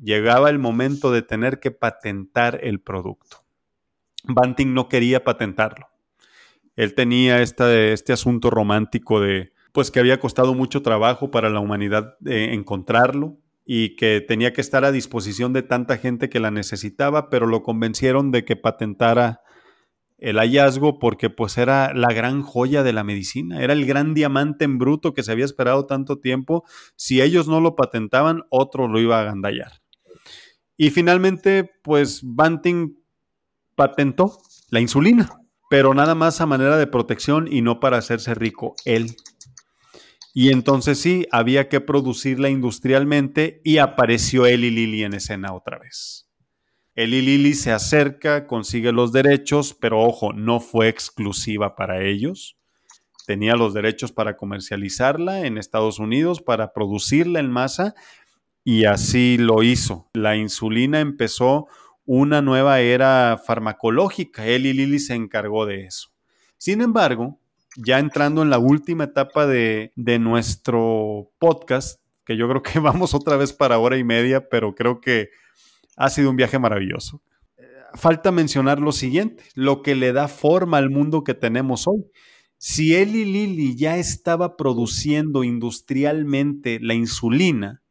[0.00, 3.44] Llegaba el momento de tener que patentar el producto.
[4.24, 5.86] Banting no quería patentarlo.
[6.74, 12.16] Él tenía este asunto romántico de, pues que había costado mucho trabajo para la humanidad
[12.26, 17.30] eh, encontrarlo y que tenía que estar a disposición de tanta gente que la necesitaba,
[17.30, 19.40] pero lo convencieron de que patentara
[20.18, 24.64] el hallazgo porque pues era la gran joya de la medicina, era el gran diamante
[24.64, 26.64] en bruto que se había esperado tanto tiempo.
[26.94, 29.82] Si ellos no lo patentaban, otro lo iba a agandallar.
[30.76, 32.96] Y finalmente, pues Banting
[33.74, 34.38] patentó
[34.70, 35.30] la insulina,
[35.70, 39.16] pero nada más a manera de protección y no para hacerse rico él.
[40.34, 46.28] Y entonces sí, había que producirla industrialmente y apareció Eli Lilly en escena otra vez.
[46.94, 52.58] Eli Lilly se acerca, consigue los derechos, pero ojo, no fue exclusiva para ellos.
[53.26, 57.94] Tenía los derechos para comercializarla en Estados Unidos, para producirla en masa,
[58.66, 60.10] y así lo hizo.
[60.12, 61.68] La insulina empezó
[62.04, 64.44] una nueva era farmacológica.
[64.44, 66.08] Eli Lilly se encargó de eso.
[66.58, 67.38] Sin embargo,
[67.76, 73.36] ya entrando en la última etapa de, nuestro podcast, que yo creo que vamos otra
[73.36, 75.28] vez para hora y media, pero creo que
[75.96, 77.22] ha sido un viaje maravilloso.
[77.94, 82.04] Falta mencionar lo siguiente, lo que le da forma al mundo que tenemos hoy.
[82.58, 87.84] Si Eli Lilly ya estaba produciendo industrialmente la insulina,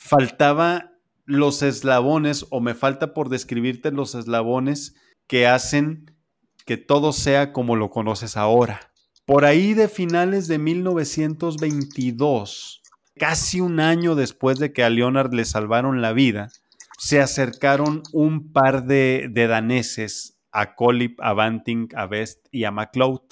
[0.00, 0.90] faltaba
[1.26, 4.96] los eslabones, o me falta por describirte los eslabones
[5.28, 6.16] que hacen
[6.64, 8.90] que todo sea como lo conoces ahora.
[9.26, 12.82] Por ahí de finales de 1922,
[13.16, 16.50] casi un año después de que a Leonard le salvaron la vida,
[16.98, 23.22] se acercaron un par de, daneses a Colip, a Banting, a Best y a MacLeod.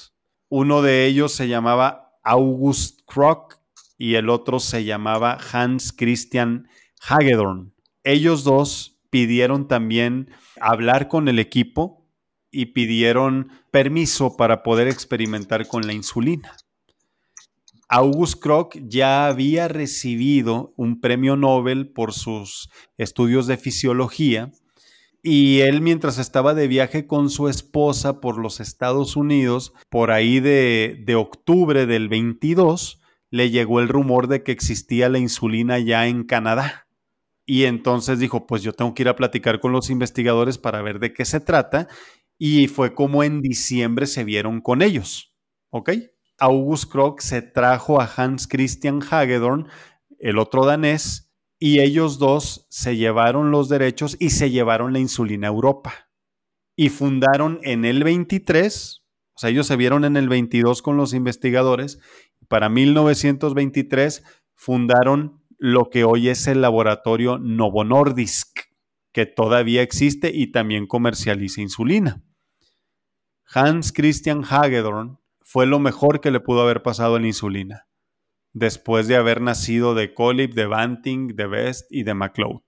[0.49, 3.58] Uno de ellos se llamaba August Krock
[3.99, 6.69] y el otro se llamaba Hans Christian
[7.07, 7.75] Hagedorn.
[8.05, 10.31] Ellos dos pidieron también
[10.61, 12.07] hablar con el equipo
[12.51, 16.57] y pidieron permiso para poder experimentar con la insulina.
[17.89, 24.53] August Krock ya había recibido un premio Nobel por sus estudios de fisiología
[25.23, 30.39] y él mientras estaba de viaje con su esposa por los Estados Unidos, por ahí
[30.39, 32.98] de, de octubre del 22,
[33.31, 36.89] le llegó el rumor de que existía la insulina ya en Canadá.
[37.47, 40.99] Y entonces dijo, pues yo tengo que ir a platicar con los investigadores para ver
[40.99, 41.89] de qué se trata
[42.39, 45.35] y fue como en diciembre se vieron con ellos.
[45.71, 45.91] ¿Ok?
[46.39, 49.67] August Krock se trajo a Hans Christian Hagedorn,
[50.21, 55.49] el otro danés, y ellos dos se llevaron los derechos y se llevaron la insulina
[55.49, 56.11] a Europa.
[56.77, 59.05] Y fundaron en el 23,
[59.35, 61.99] o sea, ellos se vieron en el 22 con los investigadores,
[62.49, 64.25] para 1923
[64.55, 68.61] fundaron lo que hoy es el laboratorio Novo Nordisk,
[69.13, 72.23] que todavía existe y también comercializa insulina.
[73.47, 77.89] Hans Christian Hagedorn fue lo mejor que le pudo haber pasado a la insulina,
[78.53, 82.63] después de haber nacido de Colip, de Banting, de Best y de MacLeod.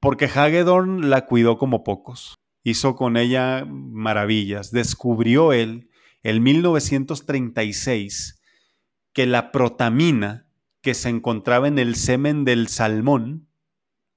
[0.00, 4.70] Porque Hagedorn la cuidó como pocos, hizo con ella maravillas.
[4.70, 5.90] Descubrió él,
[6.22, 8.39] en 1936,
[9.12, 10.46] que la protamina
[10.80, 13.48] que se encontraba en el semen del salmón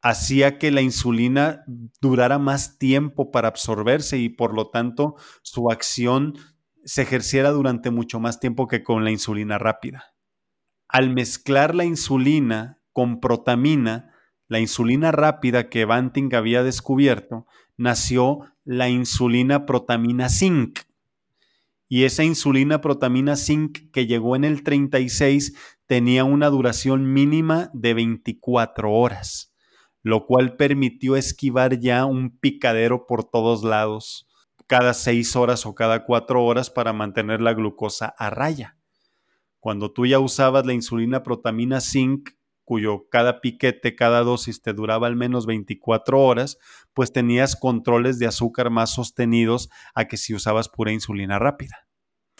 [0.02, 1.64] hacía que la insulina
[2.02, 6.34] durara más tiempo para absorberse y por lo tanto su acción
[6.84, 10.14] se ejerciera durante mucho más tiempo que con la insulina rápida.
[10.90, 14.14] Al mezclar la insulina con protamina,
[14.48, 20.80] la insulina rápida que Banting había descubierto, nació la insulina protamina zinc.
[21.94, 25.54] Y esa insulina protamina zinc que llegó en el 36
[25.86, 29.54] tenía una duración mínima de 24 horas
[30.04, 34.28] lo cual permitió esquivar ya un picadero por todos lados,
[34.68, 38.78] cada seis horas o cada cuatro horas para mantener la glucosa a raya.
[39.60, 42.32] Cuando tú ya usabas la insulina protamina zinc,
[42.66, 46.58] cuyo cada piquete, cada dosis te duraba al menos 24 horas,
[46.94, 51.83] pues tenías controles de azúcar más sostenidos a que si usabas pura insulina rápida.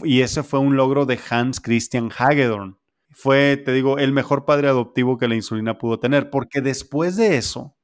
[0.04, 2.78] Y ese fue un logro de Hans Christian Hagedorn,
[3.14, 7.38] fue, te digo, el mejor padre adoptivo que la insulina pudo tener, porque después de
[7.38, 7.78] eso,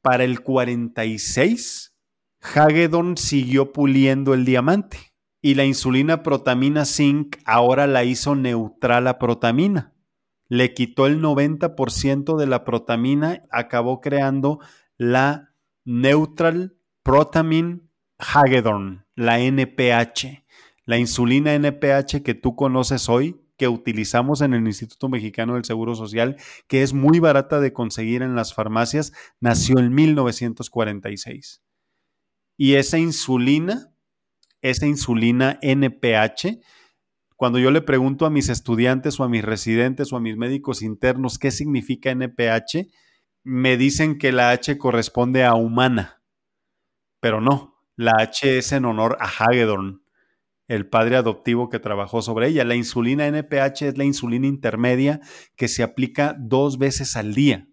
[0.00, 1.94] para el 46,
[2.40, 9.18] Hagedorn siguió puliendo el diamante y la insulina protamina zinc ahora la hizo neutral a
[9.18, 9.94] protamina.
[10.48, 14.58] Le quitó el 90% de la protamina, acabó creando
[14.96, 15.54] la
[15.84, 17.80] Neutral Protamine
[18.18, 20.43] Hagedorn, la NPH.
[20.86, 25.94] La insulina NPH que tú conoces hoy que utilizamos en el Instituto Mexicano del Seguro
[25.94, 26.36] Social,
[26.66, 31.62] que es muy barata de conseguir en las farmacias, nació en 1946.
[32.56, 33.94] Y esa insulina,
[34.60, 36.60] esa insulina NPH,
[37.36, 40.82] cuando yo le pregunto a mis estudiantes o a mis residentes o a mis médicos
[40.82, 42.88] internos qué significa NPH,
[43.42, 46.22] me dicen que la H corresponde a humana,
[47.20, 50.03] pero no, la H es en honor a Hagedorn,
[50.68, 52.64] el padre adoptivo que trabajó sobre ella.
[52.64, 55.20] La insulina NPH es la insulina intermedia
[55.56, 57.68] que se aplica dos veces al día,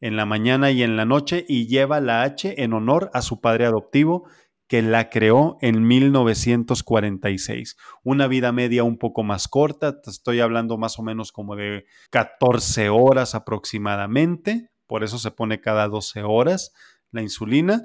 [0.00, 3.40] en la mañana y en la noche, y lleva la H en honor a su
[3.40, 4.28] padre adoptivo,
[4.66, 7.76] que la creó en 1946.
[8.02, 12.88] Una vida media un poco más corta, estoy hablando más o menos como de 14
[12.88, 16.72] horas aproximadamente, por eso se pone cada 12 horas
[17.10, 17.82] la insulina,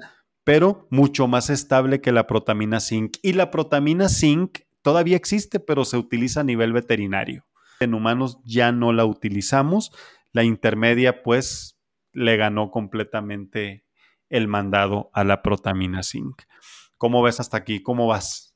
[0.50, 3.18] pero mucho más estable que la protamina zinc.
[3.22, 7.46] Y la protamina zinc todavía existe, pero se utiliza a nivel veterinario.
[7.78, 9.92] En humanos ya no la utilizamos.
[10.32, 11.78] La intermedia, pues,
[12.12, 13.84] le ganó completamente
[14.28, 16.42] el mandado a la protamina zinc.
[16.98, 17.80] ¿Cómo ves hasta aquí?
[17.80, 18.52] ¿Cómo vas?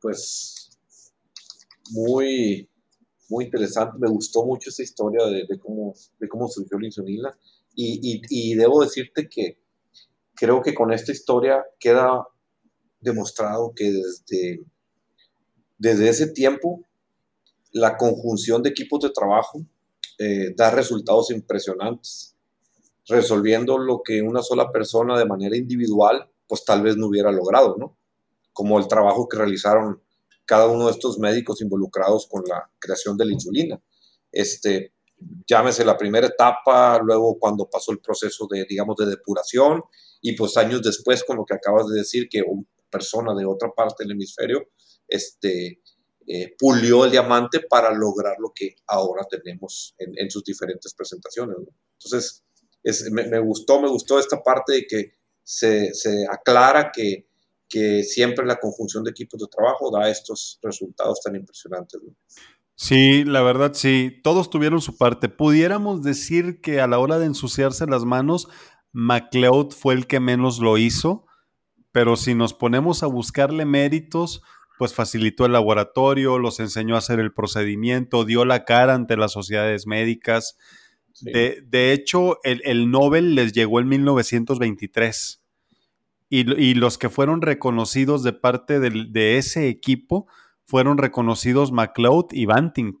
[0.00, 0.78] Pues
[1.90, 2.70] muy,
[3.28, 3.98] muy interesante.
[3.98, 7.36] Me gustó mucho esa historia de, cómo, de cómo surgió la insulina.
[7.74, 9.65] Y, debo decirte que
[10.36, 12.26] creo que con esta historia queda
[13.00, 14.64] demostrado que desde,
[15.78, 16.86] desde ese tiempo
[17.72, 19.60] la conjunción de equipos de trabajo
[20.18, 22.36] eh, da resultados impresionantes
[23.08, 27.76] resolviendo lo que una sola persona de manera individual, pues tal vez no hubiera logrado,
[27.78, 27.96] ¿no?
[28.52, 30.02] Como el trabajo que realizaron
[30.44, 33.80] cada uno de estos médicos involucrados con la creación de la insulina.
[34.32, 34.92] Este,
[35.46, 39.82] llámese la primera etapa, luego cuando pasó el proceso de, digamos, de depuración,
[40.20, 43.70] y pues años después, con lo que acabas de decir, que una persona de otra
[43.74, 44.68] parte del hemisferio,
[45.06, 45.80] este,
[46.26, 51.56] eh, pulió el diamante para lograr lo que ahora tenemos en, sus diferentes presentaciones.
[51.58, 51.66] ¿no?
[51.92, 52.44] Entonces,
[53.12, 55.12] me, gustó, me gustó esta parte de que
[55.44, 55.92] se,
[56.28, 57.28] aclara que,
[57.68, 62.00] que, siempre la conjunción de equipos de trabajo da estos resultados tan impresionantes.
[62.76, 65.28] Sí, la verdad sí, todos tuvieron su parte.
[65.28, 68.48] Pudiéramos decir que a la hora de ensuciarse las manos,
[68.92, 71.26] MacLeod fue el que menos lo hizo,
[71.90, 74.42] pero si nos ponemos a buscarle méritos,
[74.78, 79.32] pues facilitó el laboratorio, los enseñó a hacer el procedimiento, dio la cara ante las
[79.32, 80.56] sociedades médicas,
[81.20, 85.42] de, hecho, el, Nobel les llegó en 1923
[86.28, 90.26] y, los que fueron reconocidos de parte de, ese equipo
[90.66, 92.98] fueron reconocidos McLeod y Banting.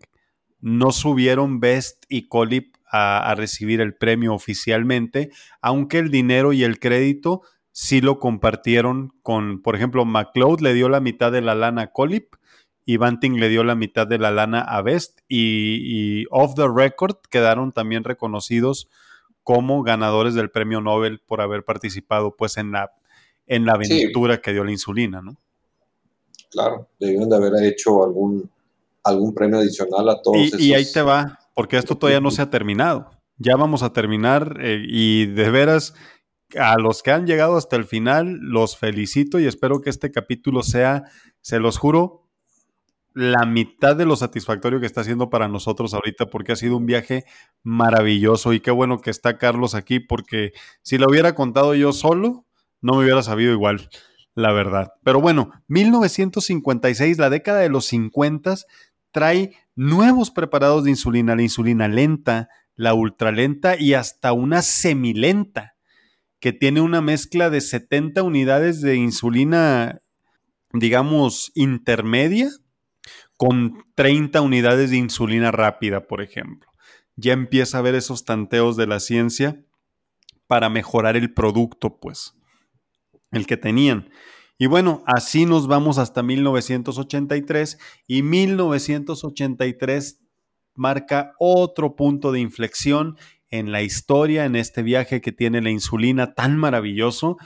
[0.60, 5.30] No subieron Best y Colip a, recibir el premio oficialmente,
[5.60, 10.88] aunque el dinero y el crédito sí lo compartieron con, por ejemplo, McLeod le dio
[10.88, 12.36] la mitad de la lana a Colip
[12.86, 17.16] y Banting le dio la mitad de la lana a Best y, Off the Record
[17.28, 18.88] quedaron también reconocidos
[19.42, 22.92] como ganadores del premio Nobel por haber participado pues en la,
[23.46, 25.36] en la aventura que dio la insulina, ¿no?
[26.56, 28.50] Claro, debieron de haber hecho algún,
[29.04, 30.58] algún premio adicional a todos.
[30.58, 33.10] Y, y ahí te va, porque esto todavía no se ha terminado.
[33.36, 35.92] Ya vamos a terminar eh, y de veras
[36.58, 40.62] a los que han llegado hasta el final los felicito y espero que este capítulo
[40.62, 41.04] sea,
[41.42, 42.26] se los juro,
[43.12, 46.86] la mitad de lo satisfactorio que está haciendo para nosotros ahorita, porque ha sido un
[46.86, 47.26] viaje
[47.62, 52.46] maravilloso y qué bueno que está Carlos aquí, porque si lo hubiera contado yo solo,
[52.80, 53.90] no me hubiera sabido igual,
[54.36, 54.92] la verdad.
[55.02, 58.54] Pero bueno, 1956, la década de los 50,
[59.10, 65.74] trae nuevos preparados de insulina, la insulina lenta, la ultralenta y hasta una semilenta,
[66.38, 70.02] que tiene una mezcla de 70 unidades de insulina,
[70.70, 72.50] digamos, intermedia
[73.38, 76.70] con 30 unidades de insulina rápida, por ejemplo.
[77.16, 79.64] Ya empieza a ver esos tanteos de la ciencia
[80.46, 82.34] para mejorar el producto, pues,
[83.36, 84.10] el que tenían.
[84.58, 90.20] Y bueno, así nos vamos hasta 1983 y 1983
[90.74, 93.16] marca otro punto de inflexión
[93.50, 97.36] en la historia, en este viaje que tiene la insulina tan maravilloso,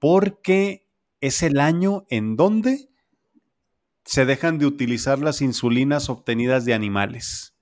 [0.00, 0.88] porque
[1.20, 2.88] es el año en donde
[4.04, 7.54] se dejan de utilizar las insulinas obtenidas de animales.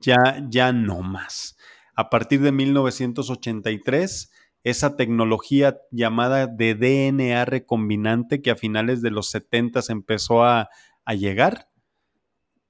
[0.00, 1.56] Ya, ya no más.
[1.94, 4.31] A partir de 1983,
[4.64, 10.68] esa tecnología llamada de DNA recombinante que a finales de los 70 empezó a,
[11.16, 11.68] llegar,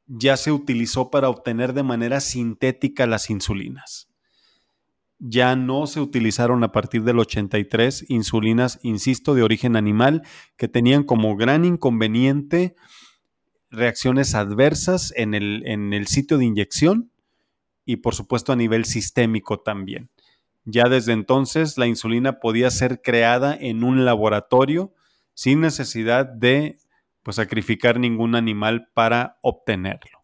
[0.07, 4.09] ya se utilizó para obtener de manera sintética las insulinas
[5.25, 10.23] ya no se utilizaron a partir del 83 insulinas, insisto, de origen animal,
[10.57, 12.75] que tenían como gran inconveniente
[13.71, 17.13] reacciones adversas en el, en el sitio de inyección
[17.85, 20.11] y por supuesto a nivel sistémico también.
[20.65, 24.93] Ya desde entonces la insulina podía ser creada en un laboratorio
[25.35, 26.79] sin necesidad de
[27.23, 30.23] pues, sacrificar ningún animal para obtenerlo.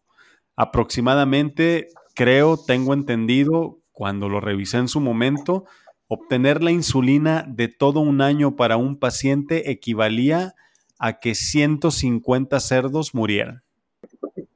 [0.55, 5.65] Aproximadamente, creo, tengo entendido, cuando lo revisé en su momento,
[6.07, 10.55] obtener la insulina de todo un año para un paciente equivalía
[10.97, 13.63] a que 150 cerdos murieran.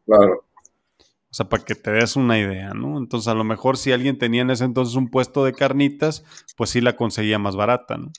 [0.06, 0.46] Claro.
[1.34, 3.00] O sea, para que te des una idea, ¿no?
[3.00, 6.24] Entonces, a lo mejor si alguien tenía en ese entonces un puesto de carnitas,
[6.56, 8.12] pues sí la conseguía más barata, ¿no?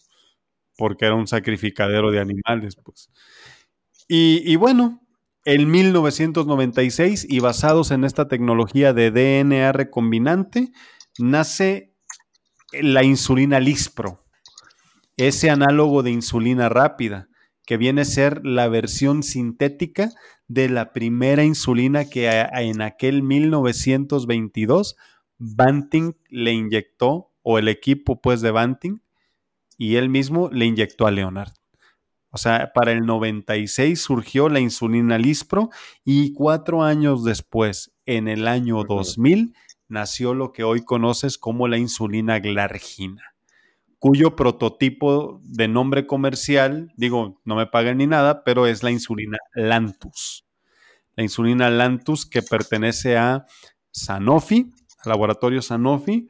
[0.76, 2.76] porque era un sacrificadero de animales.
[2.76, 3.10] Pues.
[4.08, 5.00] Y, y bueno,
[5.44, 10.72] en 1996 y basados en esta tecnología de DNA recombinante,
[11.18, 11.94] nace
[12.72, 14.24] la insulina Lispro,
[15.16, 17.28] ese análogo de insulina rápida,
[17.64, 20.10] que viene a ser la versión sintética
[20.48, 24.96] de la primera insulina que en aquel 1922
[25.38, 29.00] Banting le inyectó, o el equipo pues de Banting,
[29.76, 31.52] y él mismo le inyectó a Leonard.
[32.30, 35.70] O sea, para el 96 surgió la insulina Lispro
[36.04, 39.54] y cuatro años después, en el año 2000,
[39.88, 43.33] nació lo que hoy conoces como la insulina Glargina,
[44.04, 49.38] cuyo prototipo de nombre comercial, digo, no me pagan ni nada, pero es la insulina
[49.54, 50.44] Lantus.
[51.16, 53.46] La insulina Lantus que pertenece a
[53.92, 54.70] Sanofi,
[55.02, 56.28] al laboratorio Sanofi,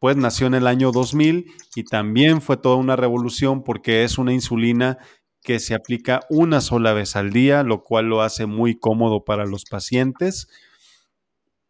[0.00, 4.32] pues nació en el año 2000 y también fue toda una revolución porque es una
[4.32, 4.98] insulina
[5.40, 9.46] que se aplica una sola vez al día, lo cual lo hace muy cómodo para
[9.46, 10.48] los pacientes.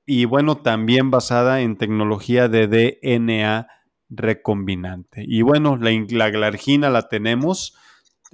[0.06, 3.68] Y bueno, también basada en tecnología de DNA
[4.14, 5.24] recombinante.
[5.26, 7.76] Y bueno, la, la glargina la tenemos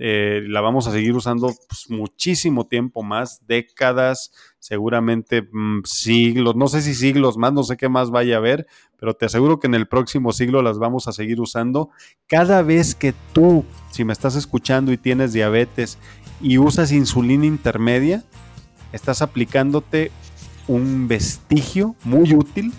[0.01, 6.69] eh, la vamos a seguir usando pues, muchísimo tiempo más, décadas, seguramente mm, siglos, no
[6.69, 9.67] sé si siglos más, no sé qué más vaya a haber, pero te aseguro que
[9.67, 11.91] en el próximo siglo las vamos a seguir usando.
[12.29, 15.99] Cada vez que tú, si me estás escuchando y tienes diabetes
[16.41, 18.23] y usas insulina intermedia,
[18.93, 20.13] estás aplicándote
[20.69, 22.73] un vestigio muy útil,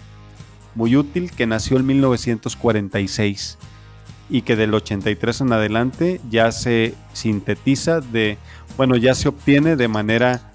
[0.80, 3.58] muy útil que nació en 1946
[4.30, 8.38] y que del 83 en adelante ya se sintetiza de,
[8.78, 10.54] bueno, ya se obtiene de manera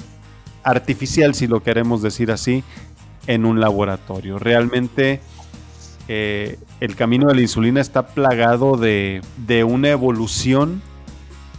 [0.62, 2.64] artificial, si lo queremos decir así,
[3.26, 4.38] en un laboratorio.
[4.38, 5.20] Realmente
[6.08, 10.80] eh, el camino de la insulina está plagado de, de, una evolución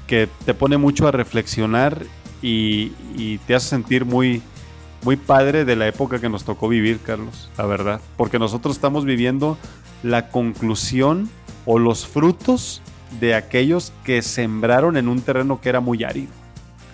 [0.08, 2.04] que te pone mucho a reflexionar
[2.42, 4.42] y, y te hace sentir muy,
[5.06, 8.02] muy padre de la época que nos tocó vivir, Carlos, la verdad.
[8.18, 9.56] Porque nosotros estamos viviendo
[10.02, 11.30] la conclusión
[11.66, 12.82] o los frutos
[13.20, 16.32] de aquellos que sembraron en un terreno que era muy árido.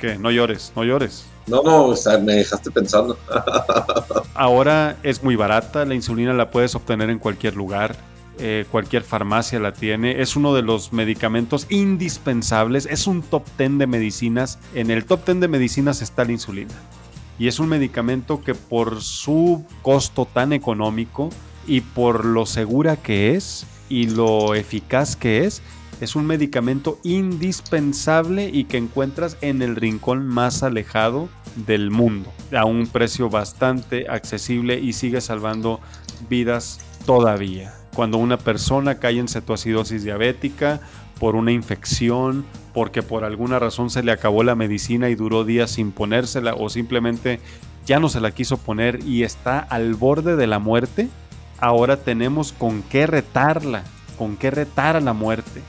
[0.01, 1.25] Que no llores, no llores.
[1.47, 3.17] No, no, o sea, me dejaste pensando.
[4.33, 7.95] Ahora es muy barata, la insulina la puedes obtener en cualquier lugar,
[8.39, 13.77] eh, cualquier farmacia la tiene, es uno de los medicamentos indispensables, es un top 10
[13.77, 16.73] de medicinas, en el top 10 de medicinas está la insulina.
[17.41, 21.31] Y es un medicamento que por su costo tan económico
[21.65, 25.63] y por lo segura que es, y lo eficaz que es,
[26.01, 32.65] es un medicamento indispensable y que encuentras en el rincón más alejado del mundo, a
[32.65, 35.79] un precio bastante accesible y sigue salvando
[36.29, 37.73] vidas todavía.
[37.95, 40.79] Cuando una persona cae en cetoacidosis diabética
[41.21, 45.69] por una infección, porque por alguna razón se le acabó la medicina y duró días
[45.69, 47.39] sin ponérsela o simplemente
[47.85, 51.09] ya no se la quiso poner y está al borde de la muerte,
[51.59, 53.83] ahora tenemos con qué retarla,
[54.17, 55.61] con qué retar a la muerte.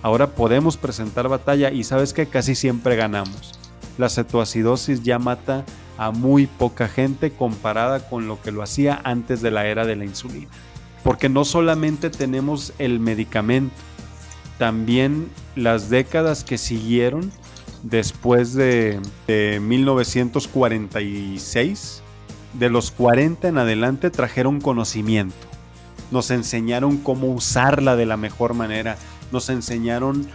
[0.00, 3.52] Ahora podemos presentar batalla y sabes que casi siempre ganamos.
[3.98, 5.66] La cetoacidosis ya mata
[5.98, 9.96] a muy poca gente comparada con lo que lo hacía antes de la era de
[9.96, 10.48] la insulina.
[11.04, 13.74] Porque no solamente tenemos el medicamento,
[14.58, 17.30] también las décadas que siguieron
[17.82, 22.02] después de, de 1946
[22.58, 25.36] de los 40 en adelante trajeron conocimiento.
[26.10, 28.96] Nos enseñaron cómo usarla de la mejor manera.
[29.32, 30.26] Nos enseñaron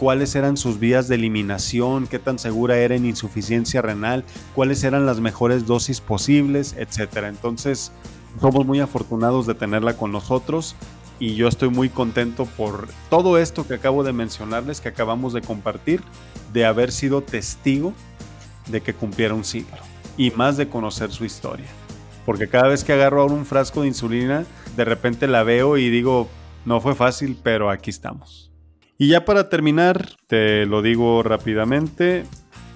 [0.00, 4.24] cuáles eran sus vías de eliminación, qué tan segura era en insuficiencia renal,
[4.54, 7.24] cuáles eran las mejores dosis posibles, etc.
[7.28, 7.92] Entonces,
[8.40, 10.74] somos muy afortunados de tenerla con nosotros
[11.20, 15.42] y yo estoy muy contento por todo esto que acabo de mencionarles, que acabamos de
[15.42, 16.02] compartir,
[16.52, 17.92] de haber sido testigo
[18.68, 19.76] de que cumpliera un siglo
[20.16, 21.66] y más de conocer su historia.
[22.24, 24.44] Porque cada vez que agarro ahora un frasco de insulina,
[24.76, 26.28] de repente la veo y digo,
[26.64, 28.50] no fue fácil, pero aquí estamos.
[28.98, 32.24] Y ya para terminar, te lo digo rápidamente,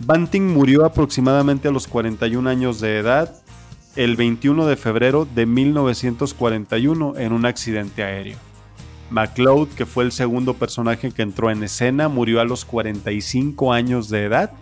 [0.01, 3.44] Banting murió aproximadamente a los 41 años de edad
[3.97, 8.37] el 21 de febrero de 1941 en un accidente aéreo.
[9.11, 14.09] McLeod, que fue el segundo personaje que entró en escena, murió a los 45 años
[14.09, 14.53] de edad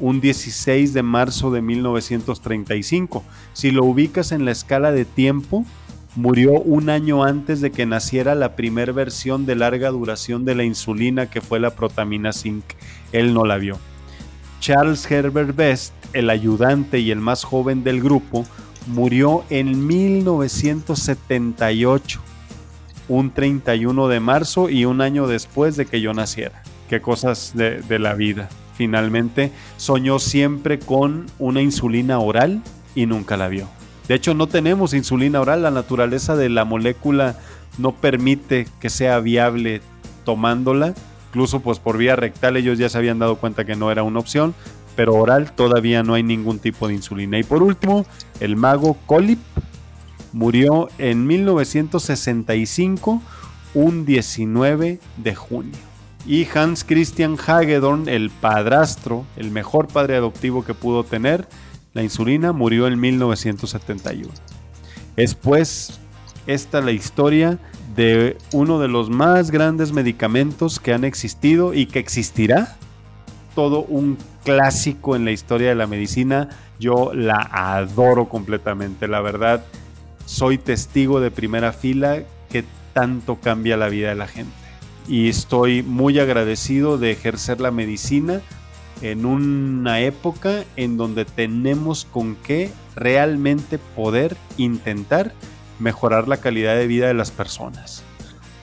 [0.00, 3.24] un 16 de marzo de 1935.
[3.52, 5.64] Si lo ubicas en la escala de tiempo,
[6.16, 10.64] murió un año antes de que naciera la primera versión de larga duración de la
[10.64, 12.64] insulina que fue la protamina zinc.
[13.12, 13.78] Él no la vio.
[14.60, 18.44] Charles Herbert Best, el ayudante y el más joven del grupo,
[18.86, 22.20] murió en 1978.
[23.08, 26.62] un 31 de marzo y un año después de que yo naciera.
[26.90, 28.50] Qué cosas de, de la vida.
[28.74, 32.62] Finalmente soñó siempre con una insulina oral
[32.94, 33.66] y nunca la vio.
[34.08, 35.62] De hecho, no tenemos insulina oral.
[35.62, 37.36] La naturaleza de la molécula
[37.76, 39.82] no permite que sea viable
[40.24, 40.94] tomándola.
[41.28, 44.20] Incluso pues por vía rectal ellos ya se habían dado cuenta que no era una
[44.20, 44.54] opción.
[44.96, 47.38] Pero oral todavía no hay ningún tipo de insulina.
[47.38, 48.04] Y por último,
[48.40, 49.38] el mago Colip
[50.32, 53.22] murió en 1965,
[53.74, 55.76] un 19 de junio.
[56.26, 61.48] Y Hans Christian Hagedorn, el padrastro, el mejor padre adoptivo que pudo tener,
[61.94, 64.28] la insulina, murió en 1971.
[65.16, 66.00] Es pues
[66.46, 67.58] esta la historia
[67.98, 72.76] de uno de los más grandes medicamentos que han existido y que existirá.
[73.56, 76.48] Todo un clásico en la historia de la medicina.
[76.78, 79.08] Yo la adoro completamente.
[79.08, 79.64] La verdad,
[80.26, 84.52] soy testigo de primera fila que tanto cambia la vida de la gente.
[85.08, 88.42] Y estoy muy agradecido de ejercer la medicina
[89.02, 95.32] en una época en donde tenemos con qué realmente poder intentar
[95.78, 98.02] mejorar la calidad de vida de las personas.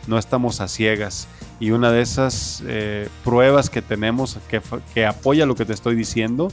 [0.07, 1.27] No estamos a ciegas.
[1.59, 4.61] Y una de esas eh, pruebas que tenemos que,
[4.93, 6.51] que apoya lo que te estoy diciendo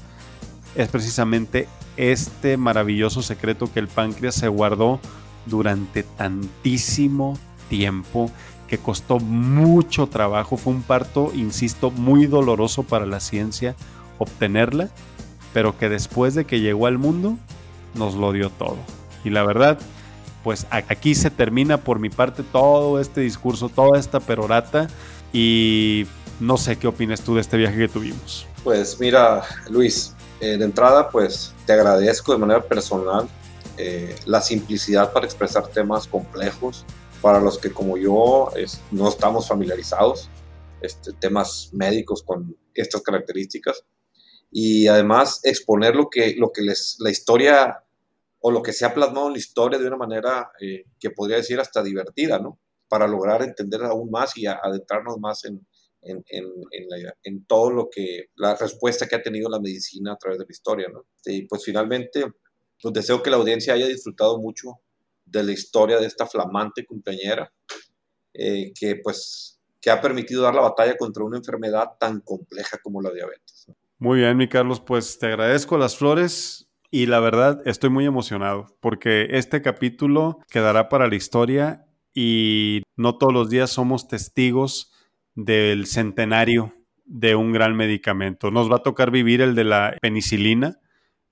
[0.74, 5.00] es precisamente este maravilloso secreto que el páncreas se guardó
[5.46, 8.30] durante tantísimo tiempo
[8.68, 10.56] que costó mucho trabajo.
[10.56, 13.74] Fue un parto, insisto, muy doloroso para la ciencia
[14.18, 14.88] obtenerla,
[15.52, 17.36] pero que después de que llegó al mundo
[17.94, 18.78] nos lo dio todo.
[19.24, 19.78] Y la verdad,
[20.42, 24.88] pues aquí se termina por mi parte todo este discurso, toda esta perorata
[25.32, 26.06] y
[26.40, 28.46] no sé qué opinas tú de este viaje que tuvimos.
[28.64, 33.28] Pues mira, Luis, eh, de entrada pues te agradezco de manera personal
[33.78, 36.84] eh, la simplicidad para expresar temas complejos,
[37.20, 38.50] para los que como yo
[38.90, 40.28] no estamos familiarizados,
[40.82, 43.84] este, temas médicos con estas características,
[44.50, 47.81] y además exponer lo que, lo que les, la historia
[48.42, 51.36] o lo que se ha plasmado en la historia de una manera eh, que podría
[51.36, 52.58] decir hasta divertida, ¿no?
[52.88, 55.66] Para lograr entender aún más y adentrarnos más en,
[56.02, 56.46] en, en,
[57.22, 60.50] en, todo lo que, la respuesta que ha tenido la medicina a través de la
[60.50, 61.06] historia, ¿no?
[61.24, 62.24] Y pues finalmente,
[62.80, 64.80] pues deseo que la audiencia haya disfrutado mucho
[65.24, 67.50] de la historia de esta flamante compañera
[68.34, 73.02] eh, que pues que ha permitido dar la batalla contra una enfermedad tan compleja como
[73.02, 73.66] la diabetes.
[73.98, 76.61] Muy bien, mi Carlos, pues te agradezco las flores
[76.92, 83.16] y la verdad estoy muy emocionado porque este capítulo quedará para la historia y no
[83.16, 84.92] todos los días somos testigos
[85.34, 86.74] del centenario
[87.06, 88.50] de un gran medicamento.
[88.50, 90.80] Nos va a tocar vivir el de la penicilina.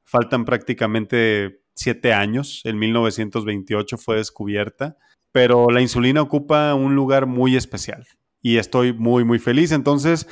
[0.02, 4.96] Faltan prácticamente siete años, en 1928 fue descubierta,
[5.30, 8.06] pero la insulina ocupa un lugar muy especial
[8.40, 9.72] y estoy muy, muy feliz.
[9.72, 10.26] Entonces...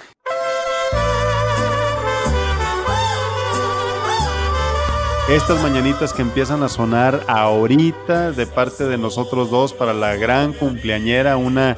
[5.28, 10.54] Estas mañanitas que empiezan a sonar ahorita de parte de nosotros dos para la gran
[10.54, 11.76] cumpleañera, una,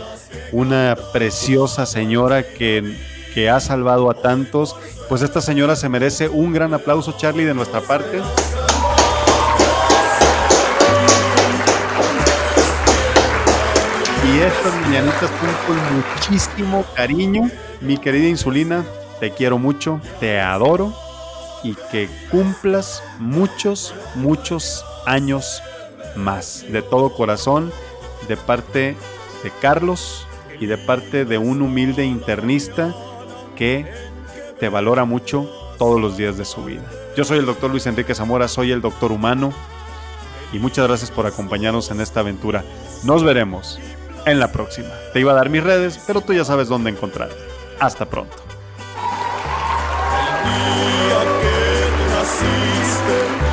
[0.53, 2.97] una preciosa señora que,
[3.35, 4.77] que ha salvado a tantos,
[5.09, 8.23] pues esta señora se merece un gran aplauso, Charlie, de nuestra parte.
[14.33, 15.29] y estas mañanitas
[15.67, 17.51] con muchísimo cariño.
[17.81, 18.85] Mi querida insulina,
[19.19, 20.95] te quiero mucho, te adoro
[21.63, 25.63] y que cumplas muchos, muchos años
[26.17, 26.65] más.
[26.71, 27.73] De todo corazón,
[28.29, 28.97] de parte
[29.43, 30.27] de Carlos
[30.59, 32.95] y de parte de un humilde internista
[33.57, 33.87] que
[34.59, 36.85] te valora mucho todos los días de su vida.
[37.17, 39.53] Yo soy el doctor Luis Enrique Zamora, soy el doctor humano
[40.53, 42.65] y muchas gracias por acompañarnos en esta aventura.
[43.05, 43.79] Nos veremos
[44.27, 44.91] en la próxima.
[45.13, 47.31] Te iba a dar mis redes, pero tú ya sabes dónde encontrar.
[47.79, 48.37] Hasta pronto.
[52.43, 53.50] existe.